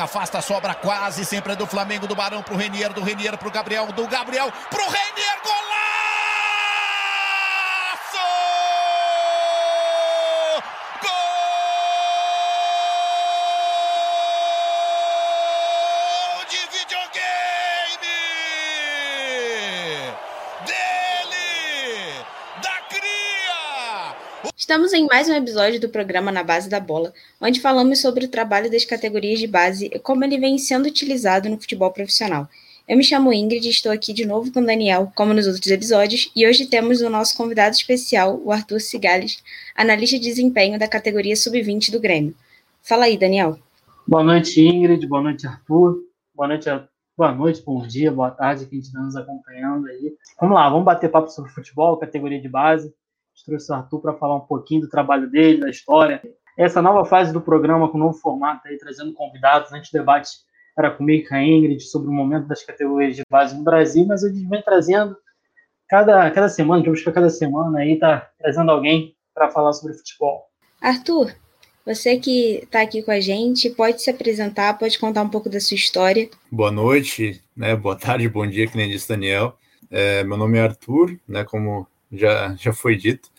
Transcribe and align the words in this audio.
Afasta, 0.00 0.40
sobra 0.40 0.74
quase, 0.74 1.24
sempre 1.24 1.52
é 1.52 1.56
do 1.56 1.66
Flamengo, 1.66 2.06
do 2.06 2.14
Barão 2.14 2.42
pro 2.42 2.56
Renier, 2.56 2.92
do 2.92 3.02
Renier 3.02 3.36
pro 3.36 3.50
Gabriel, 3.50 3.86
do 3.92 4.06
Gabriel 4.06 4.52
pro 4.70 4.84
Renier, 4.84 5.40
golaço! 5.42 5.77
Estamos 24.68 24.92
em 24.92 25.06
mais 25.06 25.26
um 25.30 25.32
episódio 25.32 25.80
do 25.80 25.88
programa 25.88 26.30
Na 26.30 26.44
Base 26.44 26.68
da 26.68 26.78
Bola, 26.78 27.14
onde 27.40 27.58
falamos 27.58 28.02
sobre 28.02 28.26
o 28.26 28.28
trabalho 28.28 28.70
das 28.70 28.84
categorias 28.84 29.38
de 29.38 29.46
base 29.46 29.86
e 29.86 29.98
como 29.98 30.22
ele 30.22 30.38
vem 30.38 30.58
sendo 30.58 30.84
utilizado 30.84 31.48
no 31.48 31.58
futebol 31.58 31.90
profissional. 31.90 32.46
Eu 32.86 32.98
me 32.98 33.02
chamo 33.02 33.32
Ingrid 33.32 33.66
e 33.66 33.70
estou 33.70 33.90
aqui 33.90 34.12
de 34.12 34.26
novo 34.26 34.52
com 34.52 34.60
o 34.60 34.66
Daniel, 34.66 35.10
como 35.14 35.32
nos 35.32 35.46
outros 35.46 35.68
episódios, 35.68 36.30
e 36.36 36.46
hoje 36.46 36.66
temos 36.66 37.00
o 37.00 37.08
nosso 37.08 37.34
convidado 37.34 37.74
especial, 37.74 38.38
o 38.44 38.52
Arthur 38.52 38.78
Cigales, 38.78 39.42
analista 39.74 40.18
de 40.18 40.24
desempenho 40.24 40.78
da 40.78 40.86
categoria 40.86 41.34
Sub-20 41.34 41.90
do 41.90 41.98
Grêmio. 41.98 42.34
Fala 42.82 43.06
aí, 43.06 43.16
Daniel. 43.16 43.58
Boa 44.06 44.22
noite, 44.22 44.60
Ingrid. 44.60 45.06
Boa 45.06 45.22
noite, 45.22 45.46
Arthur. 45.46 45.96
Boa 46.34 46.46
noite, 46.46 46.68
boa 47.16 47.34
noite, 47.34 47.62
bom 47.64 47.86
dia, 47.86 48.12
boa 48.12 48.30
tarde, 48.30 48.66
quem 48.66 48.80
está 48.80 49.00
nos 49.00 49.16
acompanhando 49.16 49.86
aí. 49.86 50.14
Vamos 50.38 50.54
lá, 50.54 50.68
vamos 50.68 50.84
bater 50.84 51.10
papo 51.10 51.30
sobre 51.30 51.50
futebol, 51.52 51.96
categoria 51.96 52.38
de 52.38 52.50
base 52.50 52.92
trouxe 53.44 53.70
o 53.72 53.74
Arthur 53.74 54.00
para 54.00 54.14
falar 54.14 54.36
um 54.36 54.46
pouquinho 54.46 54.82
do 54.82 54.88
trabalho 54.88 55.30
dele, 55.30 55.60
da 55.60 55.70
história. 55.70 56.22
Essa 56.56 56.82
nova 56.82 57.04
fase 57.04 57.32
do 57.32 57.40
programa, 57.40 57.88
com 57.88 57.96
um 57.96 58.00
novo 58.00 58.18
formato, 58.18 58.66
aí, 58.66 58.76
trazendo 58.78 59.12
convidados. 59.12 59.72
Antes 59.72 59.90
do 59.90 59.98
debate 59.98 60.30
era 60.76 60.90
comigo 60.90 61.24
e 61.24 61.28
com 61.28 61.34
a 61.34 61.42
Ingrid 61.42 61.80
sobre 61.82 62.08
o 62.08 62.12
momento 62.12 62.46
das 62.46 62.64
categorias 62.64 63.16
de 63.16 63.22
base 63.28 63.56
no 63.56 63.64
Brasil, 63.64 64.06
mas 64.06 64.22
a 64.22 64.28
gente 64.28 64.48
vem 64.48 64.62
trazendo 64.62 65.16
cada, 65.88 66.30
cada 66.30 66.48
semana, 66.48 66.82
que 66.82 66.88
eu 66.88 66.92
busco 66.92 67.10
cada 67.12 67.30
semana 67.30 67.78
aí, 67.80 67.98
tá 67.98 68.30
trazendo 68.38 68.70
alguém 68.70 69.16
para 69.34 69.50
falar 69.50 69.72
sobre 69.72 69.96
futebol. 69.96 70.46
Arthur, 70.80 71.32
você 71.84 72.18
que 72.18 72.60
está 72.62 72.82
aqui 72.82 73.02
com 73.02 73.10
a 73.10 73.18
gente, 73.18 73.70
pode 73.70 74.02
se 74.02 74.10
apresentar, 74.10 74.78
pode 74.78 74.98
contar 74.98 75.22
um 75.22 75.28
pouco 75.28 75.48
da 75.48 75.58
sua 75.58 75.74
história. 75.74 76.28
Boa 76.50 76.70
noite, 76.70 77.42
né? 77.56 77.74
Boa 77.74 77.96
tarde, 77.96 78.28
bom 78.28 78.46
dia, 78.46 78.66
que 78.66 78.76
nem 78.76 78.90
disse 78.90 79.08
Daniel. 79.08 79.56
É, 79.90 80.22
meu 80.22 80.36
nome 80.36 80.58
é 80.58 80.62
Arthur, 80.62 81.18
né? 81.26 81.44
Como 81.44 81.86
já, 82.12 82.54
já 82.56 82.72
foi 82.72 82.96
dito. 82.96 83.30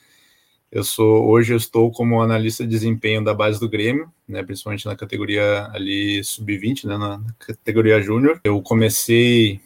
Eu 0.72 0.84
sou 0.84 1.28
hoje 1.28 1.52
eu 1.52 1.58
estou 1.58 1.92
como 1.92 2.22
analista 2.22 2.64
de 2.64 2.70
desempenho 2.70 3.24
da 3.24 3.34
base 3.34 3.60
do 3.60 3.68
Grêmio, 3.68 4.12
né, 4.28 4.44
principalmente 4.44 4.86
na 4.86 4.96
categoria 4.96 5.68
ali 5.74 6.24
sub-20, 6.24 6.86
né, 6.86 6.98
na 6.98 7.22
categoria 7.40 8.02
júnior. 8.02 8.40
Eu 8.44 8.62
comecei 8.62 9.60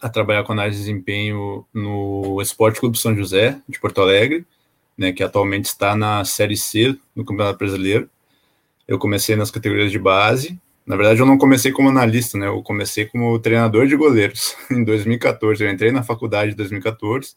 a 0.00 0.08
trabalhar 0.08 0.44
com 0.44 0.52
análise 0.52 0.78
de 0.78 0.84
desempenho 0.84 1.66
no 1.72 2.40
Esporte 2.40 2.80
Clube 2.80 2.98
São 2.98 3.14
José 3.14 3.60
de 3.68 3.78
Porto 3.78 4.00
Alegre, 4.00 4.46
né, 4.96 5.12
que 5.12 5.22
atualmente 5.22 5.66
está 5.66 5.94
na 5.94 6.24
Série 6.24 6.56
C 6.56 6.96
do 7.14 7.24
Campeonato 7.24 7.58
Brasileiro. 7.58 8.08
Eu 8.86 8.98
comecei 8.98 9.36
nas 9.36 9.50
categorias 9.50 9.92
de 9.92 9.98
base. 9.98 10.58
Na 10.86 10.96
verdade, 10.96 11.20
eu 11.20 11.26
não 11.26 11.36
comecei 11.36 11.70
como 11.70 11.90
analista, 11.90 12.38
né? 12.38 12.46
Eu 12.46 12.62
comecei 12.62 13.04
como 13.04 13.38
treinador 13.38 13.86
de 13.86 13.94
goleiros 13.94 14.56
em 14.72 14.82
2014. 14.82 15.62
Eu 15.62 15.70
entrei 15.70 15.92
na 15.92 16.02
faculdade 16.02 16.52
em 16.52 16.56
2014, 16.56 17.36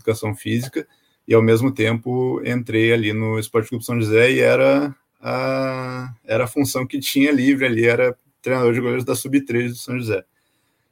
educação 0.00 0.34
física 0.34 0.86
e 1.26 1.34
ao 1.34 1.42
mesmo 1.42 1.72
tempo 1.72 2.42
entrei 2.44 2.92
ali 2.92 3.12
no 3.12 3.38
Esporte 3.38 3.68
Clube 3.68 3.84
São 3.84 4.00
José 4.00 4.32
e 4.32 4.40
era 4.40 4.94
a, 5.20 6.12
era 6.24 6.44
a 6.44 6.48
função 6.48 6.86
que 6.86 6.98
tinha 6.98 7.30
livre 7.30 7.66
ali, 7.66 7.86
era 7.86 8.16
treinador 8.42 8.72
de 8.72 8.80
goleiros 8.80 9.04
da 9.04 9.14
Sub-3 9.14 9.68
do 9.68 9.76
São 9.76 9.98
José. 9.98 10.24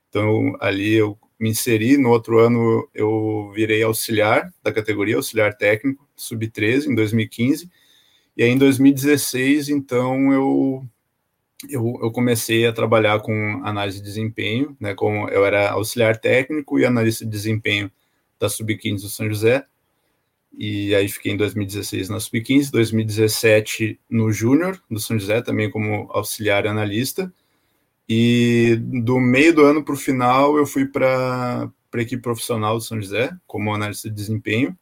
Então 0.09 0.57
ali 0.61 0.95
eu 0.95 1.19
me 1.41 1.51
inseri, 1.51 1.97
no 1.97 2.11
outro 2.11 2.39
ano 2.39 2.89
eu 2.95 3.53
virei 3.55 3.83
auxiliar 3.83 4.53
da 4.63 4.73
categoria, 4.73 5.17
auxiliar 5.17 5.57
técnico, 5.57 6.07
Sub-13, 6.17 6.87
em 6.87 6.95
2015, 6.95 7.71
e 8.37 8.43
aí 8.43 8.51
em 8.51 8.59
2016, 8.59 9.69
então 9.69 10.33
eu, 10.33 10.85
eu, 11.69 11.99
eu 12.03 12.11
comecei 12.11 12.67
a 12.67 12.73
trabalhar 12.73 13.21
com 13.21 13.61
análise 13.65 13.99
de 13.99 14.05
desempenho, 14.05 14.77
né, 14.81 14.95
como 14.95 15.29
eu 15.29 15.45
era 15.45 15.71
auxiliar 15.71 16.17
técnico 16.17 16.79
e 16.79 16.85
analista 16.85 17.25
de 17.25 17.31
desempenho 17.31 17.91
da 18.39 18.49
Sub-15 18.49 19.03
do 19.03 19.09
São 19.09 19.29
José, 19.29 19.67
e 20.57 20.95
aí 20.95 21.09
fiquei 21.09 21.33
em 21.33 21.37
2016 21.37 22.09
na 22.09 22.21
Sub-15, 22.21 22.71
2017 22.71 24.01
no 24.09 24.33
Júnior 24.33 24.83
do 24.91 24.99
São 24.99 25.19
José, 25.19 25.41
também 25.43 25.71
como 25.71 26.09
auxiliar 26.11 26.67
analista. 26.67 27.33
E 28.09 28.77
do 28.81 29.21
meio 29.21 29.55
do 29.55 29.65
ano 29.65 29.85
para 29.85 29.95
o 29.95 29.99
final 29.99 30.57
eu 30.57 30.67
fui 30.67 30.87
para 30.87 31.71
a 31.93 32.01
equipe 32.01 32.23
profissional 32.23 32.77
do 32.77 32.85
São 32.85 33.01
José, 33.01 33.31
como 33.47 33.75
analista 33.75 34.09
de 34.09 34.15
desempenho. 34.15 34.77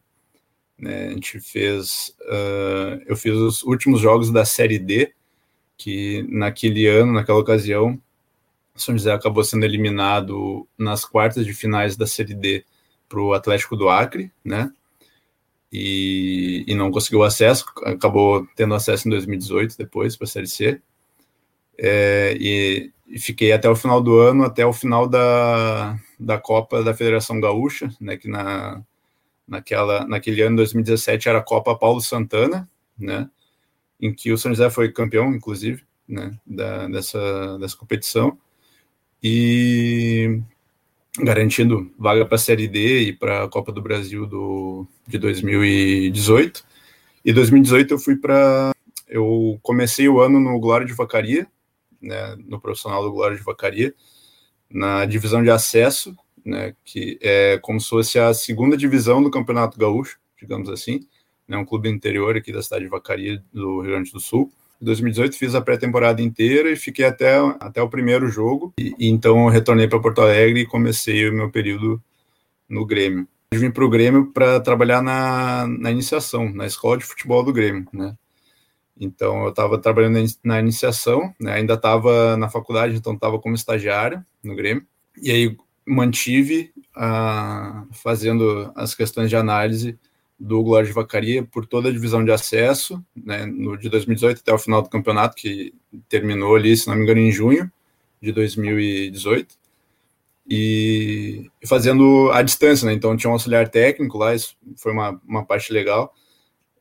Né, 0.78 1.08
a 1.08 1.10
gente 1.10 1.40
fez, 1.40 2.14
uh, 2.22 3.02
eu 3.06 3.16
fiz 3.16 3.34
os 3.34 3.62
últimos 3.62 4.00
jogos 4.00 4.30
da 4.30 4.44
Série 4.44 4.78
D, 4.78 5.12
que 5.76 6.24
naquele 6.28 6.86
ano, 6.86 7.12
naquela 7.12 7.38
ocasião, 7.38 8.00
São 8.74 8.96
José 8.96 9.12
acabou 9.12 9.42
sendo 9.42 9.64
eliminado 9.64 10.66
nas 10.78 11.04
quartas 11.04 11.44
de 11.44 11.52
finais 11.52 11.96
da 11.96 12.06
Série 12.06 12.34
D 12.34 12.64
para 13.08 13.20
o 13.20 13.32
Atlético 13.32 13.76
do 13.76 13.88
Acre, 13.88 14.30
né? 14.44 14.70
e, 15.72 16.64
e 16.66 16.74
não 16.74 16.90
conseguiu 16.90 17.22
acesso, 17.22 17.66
acabou 17.84 18.46
tendo 18.56 18.74
acesso 18.74 19.06
em 19.06 19.10
2018 19.10 19.76
depois 19.76 20.16
para 20.16 20.24
a 20.24 20.28
Série 20.28 20.46
C. 20.46 20.80
É, 21.78 22.36
e, 22.40 22.90
e, 23.06 23.18
fiquei 23.18 23.52
até 23.52 23.68
o 23.68 23.76
final 23.76 24.00
do 24.00 24.18
ano, 24.18 24.44
até 24.44 24.64
o 24.64 24.72
final 24.72 25.06
da, 25.06 25.98
da 26.18 26.38
Copa 26.38 26.82
da 26.82 26.94
Federação 26.94 27.38
Gaúcha, 27.40 27.90
né, 28.00 28.16
que 28.16 28.28
na, 28.28 28.82
naquela, 29.46 30.06
naquele 30.06 30.40
ano, 30.42 30.56
2017, 30.56 31.28
era 31.28 31.38
a 31.38 31.42
Copa 31.42 31.76
Paulo 31.76 32.00
Santana, 32.00 32.68
né, 32.98 33.28
em 34.00 34.14
que 34.14 34.32
o 34.32 34.38
São 34.38 34.52
José 34.52 34.70
foi 34.70 34.90
campeão, 34.92 35.34
inclusive, 35.34 35.84
né, 36.08 36.38
da, 36.46 36.88
dessa, 36.88 37.58
dessa 37.58 37.76
competição. 37.76 38.38
E 39.22 40.40
garantindo 41.18 41.90
vaga 41.98 42.24
para 42.26 42.36
a 42.36 42.38
Série 42.38 42.68
D 42.68 43.00
e 43.00 43.12
para 43.12 43.44
a 43.44 43.48
Copa 43.48 43.72
do 43.72 43.82
Brasil 43.82 44.26
do, 44.26 44.86
de 45.06 45.18
2018. 45.18 46.64
E 47.24 47.32
2018 47.32 47.94
eu 47.94 47.98
fui 47.98 48.16
para. 48.16 48.72
Eu 49.08 49.58
comecei 49.62 50.08
o 50.08 50.20
ano 50.20 50.40
no 50.40 50.58
Glória 50.58 50.86
de 50.86 50.92
Vacaria, 50.92 51.46
né, 52.00 52.36
no 52.46 52.60
profissional 52.60 53.02
do 53.02 53.12
Glória 53.12 53.36
de 53.36 53.42
Vacaria, 53.42 53.94
na 54.70 55.04
divisão 55.04 55.42
de 55.42 55.50
acesso, 55.50 56.14
né, 56.44 56.74
que 56.84 57.18
é 57.22 57.58
como 57.62 57.80
se 57.80 57.88
fosse 57.88 58.18
a 58.18 58.34
segunda 58.34 58.76
divisão 58.76 59.22
do 59.22 59.30
Campeonato 59.30 59.78
Gaúcho, 59.78 60.18
digamos 60.40 60.68
assim, 60.68 61.06
né, 61.46 61.56
um 61.56 61.64
clube 61.64 61.88
interior 61.88 62.36
aqui 62.36 62.52
da 62.52 62.62
cidade 62.62 62.84
de 62.84 62.90
Vacaria, 62.90 63.42
do 63.52 63.80
Rio 63.80 63.92
Grande 63.92 64.12
do 64.12 64.20
Sul. 64.20 64.50
Em 64.80 64.84
2018 64.84 65.36
fiz 65.36 65.54
a 65.54 65.60
pré-temporada 65.60 66.20
inteira 66.20 66.70
e 66.70 66.76
fiquei 66.76 67.04
até, 67.04 67.36
até 67.60 67.82
o 67.82 67.88
primeiro 67.88 68.28
jogo. 68.28 68.74
E, 68.78 68.94
e 68.98 69.08
então 69.08 69.46
retornei 69.48 69.88
para 69.88 70.00
Porto 70.00 70.20
Alegre 70.20 70.60
e 70.60 70.66
comecei 70.66 71.28
o 71.28 71.32
meu 71.32 71.50
período 71.50 72.02
no 72.68 72.84
Grêmio. 72.84 73.26
Eu 73.52 73.60
vim 73.60 73.70
para 73.70 73.84
o 73.84 73.90
Grêmio 73.90 74.32
para 74.32 74.60
trabalhar 74.60 75.00
na, 75.02 75.66
na 75.66 75.90
iniciação, 75.90 76.52
na 76.52 76.66
escola 76.66 76.98
de 76.98 77.04
futebol 77.04 77.42
do 77.42 77.52
Grêmio, 77.52 77.86
né? 77.92 78.14
Então 78.98 79.44
eu 79.44 79.50
estava 79.50 79.78
trabalhando 79.78 80.18
na 80.42 80.58
iniciação, 80.58 81.34
né? 81.38 81.52
ainda 81.52 81.74
estava 81.74 82.36
na 82.36 82.48
faculdade, 82.48 82.96
então 82.96 83.12
estava 83.12 83.38
como 83.38 83.54
estagiário 83.54 84.24
no 84.42 84.56
Grêmio. 84.56 84.86
E 85.22 85.30
aí 85.30 85.56
mantive 85.86 86.72
ah, 86.94 87.84
fazendo 87.92 88.72
as 88.74 88.94
questões 88.94 89.28
de 89.28 89.36
análise 89.36 89.98
do 90.38 90.62
Glória 90.62 90.86
de 90.86 90.92
Vacaria 90.92 91.42
por 91.44 91.66
toda 91.66 91.88
a 91.88 91.92
divisão 91.92 92.24
de 92.24 92.30
acesso, 92.30 93.02
né, 93.14 93.46
no 93.46 93.76
de 93.76 93.88
2018 93.88 94.40
até 94.40 94.52
o 94.52 94.58
final 94.58 94.82
do 94.82 94.90
campeonato, 94.90 95.34
que 95.34 95.72
terminou 96.08 96.54
ali, 96.54 96.76
se 96.76 96.86
não 96.88 96.94
me 96.94 97.02
engano, 97.02 97.20
em 97.20 97.32
junho 97.32 97.70
de 98.20 98.32
2018, 98.32 99.54
e 100.48 101.50
fazendo 101.66 102.30
a 102.32 102.42
distância, 102.42 102.86
né, 102.86 102.92
então 102.92 103.16
tinha 103.16 103.30
um 103.30 103.32
auxiliar 103.32 103.68
técnico 103.68 104.18
lá, 104.18 104.34
isso 104.34 104.56
foi 104.76 104.92
uma, 104.92 105.20
uma 105.26 105.44
parte 105.44 105.72
legal. 105.72 106.14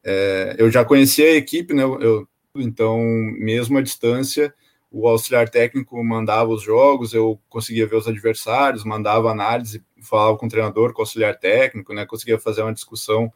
É, 0.03 0.55
eu 0.59 0.69
já 0.69 0.83
conhecia 0.85 1.25
a 1.25 1.35
equipe, 1.35 1.73
né, 1.73 1.83
eu, 1.83 2.27
então 2.55 2.99
mesmo 3.39 3.77
à 3.77 3.81
distância, 3.81 4.53
o 4.91 5.07
auxiliar 5.07 5.49
técnico 5.49 6.01
mandava 6.03 6.49
os 6.51 6.61
jogos, 6.61 7.13
eu 7.13 7.39
conseguia 7.49 7.87
ver 7.87 7.95
os 7.95 8.07
adversários, 8.07 8.83
mandava 8.83 9.31
análise, 9.31 9.83
falava 10.01 10.37
com 10.37 10.45
o 10.45 10.49
treinador, 10.49 10.93
com 10.93 11.01
o 11.01 11.03
auxiliar 11.03 11.37
técnico, 11.37 11.93
né, 11.93 12.05
conseguia 12.05 12.37
fazer 12.37 12.61
uma 12.61 12.73
discussão 12.73 13.31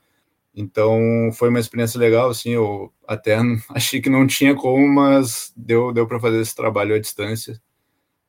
então 0.60 1.00
foi 1.34 1.50
uma 1.50 1.60
experiência 1.60 1.98
legal, 1.98 2.30
assim, 2.30 2.52
eu 2.52 2.92
até 3.08 3.38
achei 3.74 4.02
que 4.02 4.10
não 4.10 4.28
tinha 4.28 4.54
como, 4.54 4.88
mas 4.88 5.54
deu, 5.56 5.94
deu 5.94 6.06
para 6.06 6.20
fazer 6.20 6.42
esse 6.42 6.56
trabalho 6.56 6.96
à 6.96 7.00
distância, 7.00 7.62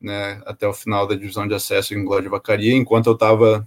né, 0.01 0.41
até 0.47 0.67
o 0.67 0.73
final 0.73 1.07
da 1.07 1.17
divisão 1.17 1.47
de 1.47 1.55
acesso 1.55 1.93
em 1.93 2.05
Glória 2.05 2.23
de 2.23 2.29
Vacaria, 2.29 2.75
enquanto 2.75 3.09
eu 3.09 3.15
estava 3.15 3.67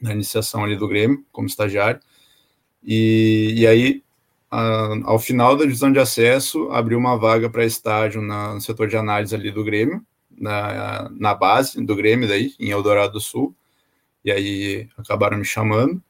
na 0.00 0.12
iniciação 0.12 0.64
ali 0.64 0.76
do 0.76 0.88
Grêmio, 0.88 1.24
como 1.32 1.48
estagiário, 1.48 2.00
e, 2.82 3.54
e 3.56 3.66
aí 3.66 4.04
ao 5.04 5.18
final 5.18 5.56
da 5.56 5.64
divisão 5.64 5.92
de 5.92 5.98
acesso, 5.98 6.70
abriu 6.70 6.98
uma 6.98 7.18
vaga 7.18 7.50
para 7.50 7.64
estágio 7.64 8.22
na, 8.22 8.54
no 8.54 8.60
setor 8.60 8.88
de 8.88 8.96
análise 8.96 9.34
ali 9.34 9.50
do 9.50 9.64
Grêmio, 9.64 10.06
na, 10.30 11.10
na 11.10 11.34
base 11.34 11.84
do 11.84 11.96
Grêmio 11.96 12.28
daí, 12.28 12.54
em 12.58 12.70
Eldorado 12.70 13.14
do 13.14 13.20
Sul, 13.20 13.54
e 14.24 14.30
aí 14.30 14.88
acabaram 14.96 15.38
me 15.38 15.44
chamando. 15.44 16.02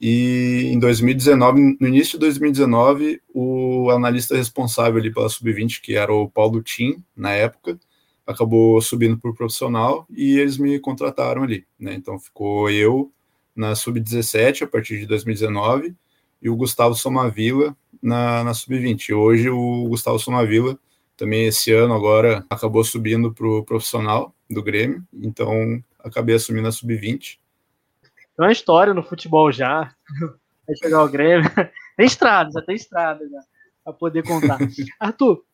E 0.00 0.70
em 0.72 0.78
2019, 0.78 1.76
no 1.78 1.86
início 1.86 2.18
de 2.18 2.20
2019, 2.20 3.20
o 3.34 3.90
analista 3.90 4.34
responsável 4.34 4.98
ali 4.98 5.12
pela 5.12 5.28
sub-20, 5.28 5.80
que 5.82 5.94
era 5.94 6.12
o 6.12 6.28
Paulo 6.30 6.62
Tim, 6.62 7.04
na 7.14 7.32
época, 7.32 7.78
acabou 8.26 8.80
subindo 8.80 9.18
para 9.18 9.30
o 9.30 9.34
profissional 9.34 10.06
e 10.10 10.38
eles 10.38 10.56
me 10.56 10.78
contrataram 10.78 11.42
ali, 11.42 11.66
né? 11.78 11.94
Então 11.94 12.18
ficou 12.18 12.70
eu 12.70 13.12
na 13.54 13.74
sub-17 13.74 14.62
a 14.62 14.66
partir 14.66 15.00
de 15.00 15.06
2019 15.06 15.94
e 16.40 16.48
o 16.48 16.56
Gustavo 16.56 16.94
Somavila 16.94 17.76
na, 18.02 18.42
na 18.44 18.54
sub-20. 18.54 19.12
Hoje 19.14 19.50
o 19.50 19.86
Gustavo 19.88 20.18
Somavila 20.18 20.78
também 21.16 21.46
esse 21.46 21.70
ano 21.72 21.92
agora 21.92 22.46
acabou 22.48 22.82
subindo 22.82 23.32
para 23.34 23.46
o 23.46 23.62
profissional 23.62 24.34
do 24.48 24.62
Grêmio, 24.62 25.04
então 25.12 25.82
acabei 25.98 26.36
assumindo 26.36 26.68
a 26.68 26.72
sub-20. 26.72 27.38
Tem 28.40 28.46
uma 28.46 28.52
história 28.52 28.94
no 28.94 29.02
futebol 29.02 29.52
já, 29.52 29.94
vai 30.66 30.74
chegar 30.82 31.04
o 31.04 31.10
Grêmio, 31.10 31.44
tem 31.94 32.06
estrada, 32.06 32.50
já 32.50 32.62
tem 32.62 32.74
estrada 32.74 33.28
já, 33.28 33.38
para 33.84 33.92
poder 33.92 34.22
contar. 34.22 34.56
Arthur, 34.98 35.44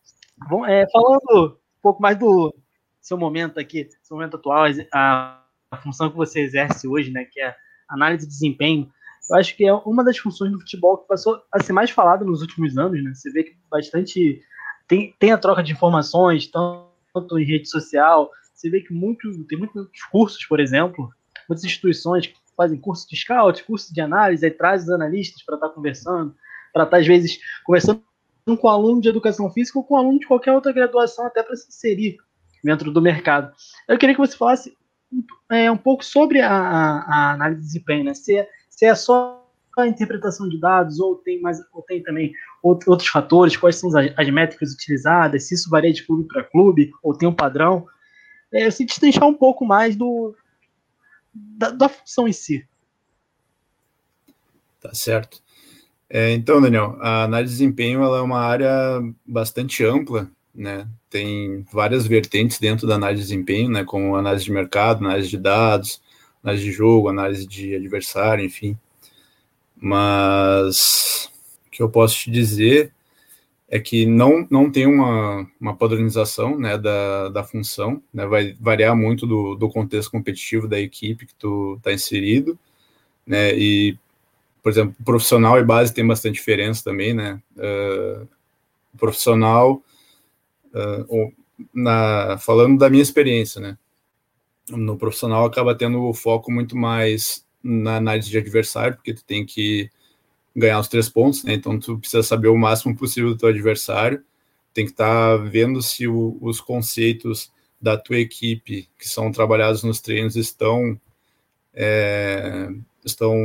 bom, 0.49 0.65
é, 0.65 0.89
falando 0.93 1.59
um 1.59 1.83
pouco 1.83 2.01
mais 2.01 2.17
do 2.17 2.55
seu 3.03 3.19
momento 3.19 3.59
aqui, 3.59 3.89
seu 4.05 4.17
momento 4.17 4.37
atual, 4.37 4.67
a, 4.95 5.43
a 5.69 5.77
função 5.79 6.11
que 6.11 6.17
você 6.17 6.43
exerce 6.43 6.87
hoje, 6.87 7.11
né, 7.11 7.25
que 7.25 7.41
é 7.41 7.57
análise 7.89 8.25
de 8.25 8.33
desempenho, 8.33 8.89
eu 9.29 9.37
acho 9.37 9.57
que 9.57 9.67
é 9.67 9.75
uma 9.75 10.05
das 10.05 10.19
funções 10.19 10.53
do 10.53 10.61
futebol 10.61 10.99
que 10.99 11.09
passou 11.09 11.43
a 11.53 11.61
ser 11.61 11.73
mais 11.73 11.91
falada 11.91 12.25
nos 12.25 12.41
últimos 12.41 12.79
anos, 12.79 13.03
né? 13.03 13.13
Você 13.13 13.33
vê 13.33 13.43
que 13.43 13.57
bastante 13.69 14.41
tem, 14.87 15.13
tem 15.19 15.33
a 15.33 15.39
troca 15.39 15.61
de 15.61 15.73
informações, 15.73 16.47
tanto 16.47 17.37
em 17.37 17.45
rede 17.45 17.69
social, 17.69 18.31
você 18.55 18.71
vê 18.71 18.81
que 18.81 18.95
muito, 18.95 19.29
tem 19.49 19.59
muitos 19.59 19.89
cursos, 20.13 20.45
por 20.45 20.61
exemplo, 20.61 21.11
muitas 21.49 21.65
instituições 21.65 22.29
que 22.29 22.46
fazem 22.57 22.81
curso 22.81 23.07
de 23.09 23.17
scout, 23.17 23.65
curso 23.65 23.93
de 23.93 24.01
análise, 24.01 24.45
aí 24.45 24.51
traz 24.51 24.85
os 24.85 24.91
analistas 24.91 25.43
para 25.43 25.57
estar 25.57 25.69
tá 25.69 25.75
conversando, 25.75 26.35
para 26.73 26.85
estar, 26.85 26.97
tá, 26.97 27.01
às 27.01 27.07
vezes, 27.07 27.39
conversando 27.65 28.03
com 28.61 28.69
aluno 28.69 29.01
de 29.01 29.09
educação 29.09 29.51
física 29.51 29.79
ou 29.79 29.85
com 29.85 29.97
aluno 29.97 30.19
de 30.19 30.27
qualquer 30.27 30.53
outra 30.53 30.73
graduação, 30.73 31.27
até 31.27 31.43
para 31.43 31.57
se 31.57 31.69
inserir 31.69 32.17
dentro 32.63 32.93
do 32.93 33.03
mercado. 33.03 33.53
Eu 33.89 33.99
queria 33.99 34.15
que 34.15 34.21
você 34.21 34.37
falasse 34.37 34.77
é, 35.51 35.71
um 35.71 35.77
pouco 35.77 36.05
sobre 36.05 36.41
a, 36.41 36.51
a, 36.51 37.33
análise 37.33 37.61
de 37.61 37.67
desempenho, 37.67 38.05
né? 38.05 38.15
Se 38.15 38.37
é, 38.37 38.49
se 38.69 38.85
é 38.85 38.95
só 38.95 39.45
a 39.79 39.87
interpretação 39.87 40.49
de 40.49 40.59
dados 40.59 40.99
ou 41.01 41.17
tem 41.17 41.41
mais 41.41 41.61
ou 41.73 41.83
tem 41.83 42.03
também 42.03 42.33
outros 42.63 43.09
fatores, 43.09 43.57
quais 43.57 43.77
são 43.77 43.91
as, 43.97 44.13
as 44.17 44.31
métricas 44.31 44.73
utilizadas, 44.73 45.45
se 45.45 45.55
isso 45.55 45.69
varia 45.69 45.93
de 45.93 46.05
clube 46.05 46.27
para 46.27 46.45
clube 46.45 46.91
ou 47.03 47.17
tem 47.17 47.29
um 47.29 47.35
padrão. 47.35 47.87
É, 48.53 48.71
se 48.71 48.85
destrinchar 48.85 49.27
um 49.27 49.35
pouco 49.35 49.65
mais 49.65 49.97
do 49.97 50.35
da, 51.57 51.71
da 51.71 51.89
função 51.89 52.27
em 52.27 52.33
si. 52.33 52.67
Tá 54.81 54.95
certo. 54.95 55.43
É, 56.09 56.33
então, 56.33 56.61
Daniel, 56.61 56.97
a 57.01 57.25
análise 57.25 57.53
de 57.53 57.59
desempenho 57.59 58.03
ela 58.03 58.19
é 58.19 58.23
uma 58.23 58.41
área 58.41 59.01
bastante 59.27 59.85
ampla 59.85 60.31
né? 60.57 60.89
Tem 61.11 61.65
várias 61.71 62.07
vertentes 62.07 62.59
dentro 62.59 62.87
da 62.87 62.95
análise 62.95 63.23
de 63.23 63.29
desempenho, 63.29 63.71
né? 63.71 63.85
Como 63.85 64.17
análise 64.17 64.45
de 64.45 64.53
mercado, 64.53 65.05
análise 65.05 65.29
de 65.29 65.37
dados, 65.37 66.01
análise 66.43 66.65
de 66.65 66.73
jogo, 66.73 67.09
análise 67.11 67.47
de 67.47 67.75
adversário, 67.77 68.45
enfim. 68.45 68.77
Mas 69.77 71.31
o 71.67 71.71
que 71.71 71.83
eu 71.83 71.91
posso 71.91 72.17
te 72.17 72.31
dizer 72.31 72.93
é 73.69 73.81
que 73.81 74.07
não, 74.07 74.47
não 74.51 74.71
tem 74.71 74.87
uma, 74.87 75.47
uma 75.61 75.77
padronização 75.77 76.59
né, 76.59 76.79
da, 76.79 77.29
da 77.31 77.45
função, 77.45 78.03
né, 78.15 78.25
vai 78.27 78.55
variar 78.61 78.97
muito 78.97 79.27
do, 79.27 79.57
do 79.57 79.69
contexto 79.69 80.11
competitivo 80.11 80.69
da 80.69 80.79
equipe 80.79 81.27
que 81.27 81.35
tu 81.35 81.75
está 81.79 81.93
inserido, 81.93 82.59
né, 83.27 83.57
e, 83.57 83.99
por 84.63 84.71
exemplo, 84.71 84.95
profissional 85.05 85.59
e 85.59 85.65
base 85.65 85.93
tem 85.93 86.07
bastante 86.07 86.35
diferença 86.35 86.85
também, 86.85 87.13
né, 87.13 87.41
uh, 87.57 88.29
profissional 88.97 89.83
uh, 90.73 91.33
na, 91.75 92.39
falando 92.39 92.79
da 92.79 92.89
minha 92.91 93.03
experiência, 93.03 93.61
né? 93.61 93.79
No 94.69 94.97
profissional 94.97 95.45
acaba 95.45 95.77
tendo 95.77 96.03
o 96.03 96.13
foco 96.13 96.51
muito 96.51 96.77
mais 96.77 97.47
na 97.63 97.97
análise 97.97 98.29
de 98.29 98.39
adversário, 98.39 98.97
porque 98.97 99.15
tu 99.15 99.25
tem 99.25 99.47
que 99.47 99.91
ganhar 100.57 100.81
os 100.81 100.89
três 100.89 101.09
pontos, 101.09 101.45
né? 101.45 101.53
Então 101.53 101.79
tu 101.79 101.99
precisa 101.99 102.23
saber 102.23 102.49
o 102.49 102.57
máximo 102.57 102.97
possível 102.97 103.31
do 103.31 103.37
teu 103.37 103.51
adversário, 103.51 104.25
tem 104.73 104.87
que 104.87 104.93
estar 104.93 105.39
tá 105.39 105.45
vendo 105.45 105.83
se 105.83 106.09
o, 106.09 106.39
os 106.41 106.61
conceitos 106.61 107.53
da 107.81 107.97
tua 107.97 108.19
equipe 108.19 108.89
que 108.99 109.09
são 109.09 109.31
trabalhados 109.31 109.83
nos 109.83 110.01
treinos 110.01 110.35
estão 110.35 110.99
é, 111.75 112.71
estão 113.05 113.37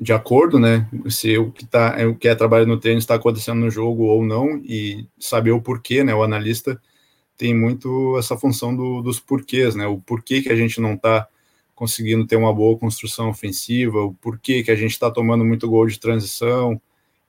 de 0.00 0.12
acordo, 0.12 0.58
né? 0.58 0.88
Se 1.08 1.38
o 1.38 1.52
que 1.52 1.64
tá, 1.64 1.96
o 2.08 2.16
que 2.16 2.26
é 2.26 2.34
trabalho 2.34 2.66
no 2.66 2.80
treino 2.80 2.98
está 2.98 3.14
acontecendo 3.14 3.60
no 3.60 3.70
jogo 3.70 4.04
ou 4.04 4.24
não 4.24 4.60
e 4.64 5.06
saber 5.18 5.52
o 5.52 5.62
porquê, 5.62 6.02
né? 6.02 6.12
O 6.14 6.22
analista 6.22 6.80
tem 7.36 7.54
muito 7.54 8.16
essa 8.18 8.36
função 8.36 8.74
do, 8.74 9.02
dos 9.02 9.20
porquês, 9.20 9.74
né? 9.76 9.86
O 9.86 10.00
porquê 10.00 10.42
que 10.42 10.50
a 10.50 10.56
gente 10.56 10.80
não 10.80 10.94
está 10.94 11.28
conseguindo 11.74 12.26
ter 12.26 12.36
uma 12.36 12.52
boa 12.52 12.78
construção 12.78 13.28
ofensiva, 13.28 14.00
o 14.00 14.14
porquê 14.14 14.62
que 14.62 14.70
a 14.70 14.76
gente 14.76 14.92
está 14.92 15.10
tomando 15.10 15.44
muito 15.44 15.68
gol 15.68 15.86
de 15.86 15.98
transição, 15.98 16.80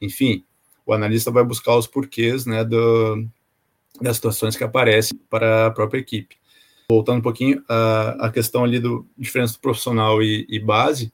enfim, 0.02 0.44
o 0.86 0.94
analista 0.94 1.32
vai 1.32 1.44
buscar 1.44 1.76
os 1.76 1.88
porquês, 1.88 2.46
né? 2.46 2.64
Do, 2.64 3.28
das 4.02 4.18
situações 4.18 4.56
que 4.56 4.64
aparecem 4.64 5.18
para 5.30 5.68
a 5.68 5.72
própria 5.72 6.00
equipe. 6.00 6.36
Voltando 6.90 7.20
um 7.20 7.24
pouquinho 7.24 7.64
a 7.68 8.30
questão 8.32 8.64
ali 8.64 8.80
do 8.80 9.08
diferença 9.18 9.54
do 9.54 9.60
profissional 9.60 10.22
e, 10.22 10.46
e 10.48 10.60
base, 10.60 11.12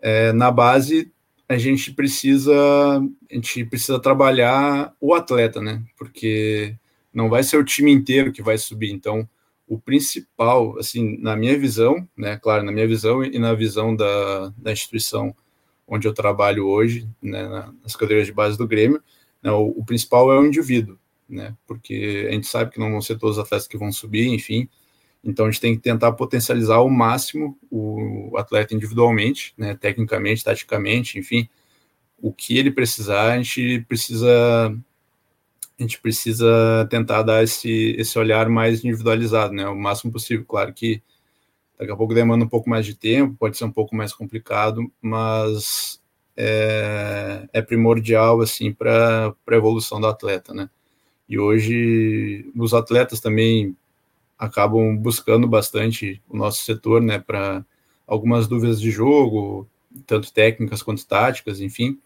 é, 0.00 0.32
na 0.32 0.50
base 0.50 1.12
a 1.48 1.56
gente 1.56 1.92
precisa 1.92 2.52
a 3.30 3.34
gente 3.34 3.64
precisa 3.66 4.00
trabalhar 4.00 4.92
o 5.00 5.14
atleta, 5.14 5.60
né? 5.60 5.82
Porque 5.96 6.74
não 7.12 7.28
vai 7.28 7.44
ser 7.44 7.58
o 7.58 7.64
time 7.64 7.92
inteiro 7.92 8.32
que 8.32 8.42
vai 8.42 8.58
subir. 8.58 8.90
Então, 8.90 9.28
o 9.72 9.78
principal, 9.78 10.78
assim, 10.78 11.16
na 11.18 11.34
minha 11.34 11.58
visão, 11.58 12.06
né? 12.14 12.36
Claro, 12.36 12.62
na 12.62 12.70
minha 12.70 12.86
visão 12.86 13.24
e 13.24 13.38
na 13.38 13.54
visão 13.54 13.96
da, 13.96 14.52
da 14.54 14.70
instituição 14.70 15.34
onde 15.88 16.06
eu 16.06 16.12
trabalho 16.12 16.66
hoje, 16.66 17.08
né, 17.22 17.72
nas 17.82 17.96
cadeiras 17.96 18.26
de 18.26 18.34
base 18.34 18.58
do 18.58 18.68
Grêmio, 18.68 19.02
né, 19.42 19.50
o, 19.50 19.68
o 19.68 19.82
principal 19.82 20.30
é 20.30 20.38
o 20.38 20.44
indivíduo, 20.44 20.98
né? 21.26 21.56
Porque 21.66 22.26
a 22.28 22.32
gente 22.32 22.46
sabe 22.48 22.70
que 22.70 22.78
não 22.78 22.90
vão 22.90 23.00
ser 23.00 23.16
todos 23.16 23.38
os 23.38 23.44
atletas 23.44 23.66
que 23.66 23.78
vão 23.78 23.90
subir, 23.90 24.28
enfim. 24.28 24.68
Então 25.24 25.46
a 25.46 25.50
gente 25.50 25.60
tem 25.62 25.74
que 25.74 25.80
tentar 25.80 26.12
potencializar 26.12 26.76
ao 26.76 26.90
máximo 26.90 27.58
o 27.70 28.36
atleta 28.36 28.74
individualmente, 28.74 29.54
né, 29.56 29.74
tecnicamente, 29.74 30.44
taticamente, 30.44 31.18
enfim, 31.18 31.48
o 32.18 32.30
que 32.30 32.58
ele 32.58 32.70
precisar, 32.70 33.32
a 33.32 33.36
gente 33.38 33.86
precisa 33.88 34.76
a 35.78 35.82
gente 35.82 36.00
precisa 36.00 36.86
tentar 36.90 37.22
dar 37.22 37.42
esse, 37.42 37.94
esse 37.98 38.18
olhar 38.18 38.48
mais 38.48 38.84
individualizado, 38.84 39.52
né, 39.52 39.66
o 39.66 39.76
máximo 39.76 40.12
possível. 40.12 40.44
Claro 40.46 40.72
que 40.72 41.02
daqui 41.78 41.90
a 41.90 41.96
pouco 41.96 42.14
demanda 42.14 42.44
um 42.44 42.48
pouco 42.48 42.70
mais 42.70 42.86
de 42.86 42.94
tempo, 42.94 43.36
pode 43.38 43.56
ser 43.56 43.64
um 43.64 43.72
pouco 43.72 43.94
mais 43.96 44.12
complicado, 44.12 44.90
mas 45.00 46.00
é, 46.36 47.48
é 47.52 47.62
primordial 47.62 48.40
assim 48.40 48.72
para 48.72 49.34
a 49.46 49.54
evolução 49.54 50.00
do 50.00 50.06
atleta, 50.06 50.54
né? 50.54 50.70
E 51.28 51.38
hoje 51.38 52.50
os 52.56 52.74
atletas 52.74 53.20
também 53.20 53.76
acabam 54.38 54.96
buscando 54.96 55.46
bastante 55.46 56.20
o 56.28 56.36
nosso 56.36 56.64
setor, 56.64 57.00
né, 57.00 57.18
para 57.18 57.64
algumas 58.06 58.48
dúvidas 58.48 58.80
de 58.80 58.90
jogo, 58.90 59.68
tanto 60.06 60.32
técnicas 60.32 60.82
quanto 60.82 61.06
táticas, 61.06 61.60
enfim, 61.60 61.98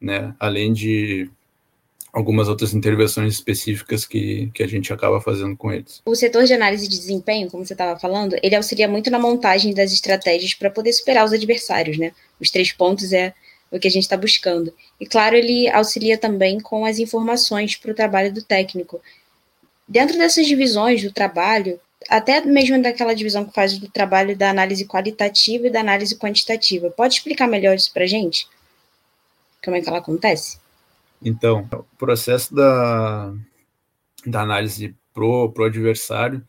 né, 0.00 0.34
além 0.38 0.72
de 0.72 1.30
algumas 2.16 2.48
outras 2.48 2.72
intervenções 2.72 3.34
específicas 3.34 4.04
que, 4.04 4.50
que 4.54 4.62
a 4.62 4.66
gente 4.66 4.92
acaba 4.92 5.20
fazendo 5.20 5.56
com 5.56 5.70
eles. 5.70 6.00
O 6.04 6.14
setor 6.14 6.44
de 6.44 6.54
análise 6.54 6.88
de 6.88 6.98
desempenho, 6.98 7.50
como 7.50 7.64
você 7.64 7.74
estava 7.74 7.98
falando, 8.00 8.36
ele 8.42 8.56
auxilia 8.56 8.88
muito 8.88 9.10
na 9.10 9.18
montagem 9.18 9.74
das 9.74 9.92
estratégias 9.92 10.54
para 10.54 10.70
poder 10.70 10.92
superar 10.92 11.24
os 11.24 11.32
adversários, 11.32 11.98
né? 11.98 12.12
Os 12.40 12.50
três 12.50 12.72
pontos 12.72 13.12
é 13.12 13.34
o 13.70 13.78
que 13.78 13.88
a 13.88 13.90
gente 13.90 14.04
está 14.04 14.16
buscando. 14.16 14.72
E 14.98 15.04
claro, 15.06 15.36
ele 15.36 15.68
auxilia 15.68 16.16
também 16.16 16.58
com 16.58 16.84
as 16.86 16.98
informações 16.98 17.76
para 17.76 17.90
o 17.90 17.94
trabalho 17.94 18.32
do 18.32 18.42
técnico, 18.42 19.00
Dentro 19.88 20.18
dessas 20.18 20.46
divisões 20.46 21.02
do 21.02 21.12
trabalho, 21.12 21.80
até 22.08 22.40
mesmo 22.40 22.82
daquela 22.82 23.14
divisão 23.14 23.44
que 23.44 23.54
faz 23.54 23.78
do 23.78 23.88
trabalho 23.88 24.36
da 24.36 24.50
análise 24.50 24.84
qualitativa 24.84 25.68
e 25.68 25.70
da 25.70 25.80
análise 25.80 26.16
quantitativa, 26.16 26.90
pode 26.90 27.14
explicar 27.14 27.46
melhor 27.46 27.76
isso 27.76 27.92
para 27.92 28.06
gente? 28.06 28.48
Como 29.64 29.76
é 29.76 29.80
que 29.80 29.88
ela 29.88 29.98
acontece? 29.98 30.58
Então, 31.22 31.68
o 31.72 31.96
processo 31.96 32.54
da, 32.54 33.32
da 34.26 34.42
análise 34.42 34.94
pro, 35.12 35.50
pro 35.50 35.64
adversário 35.64 36.42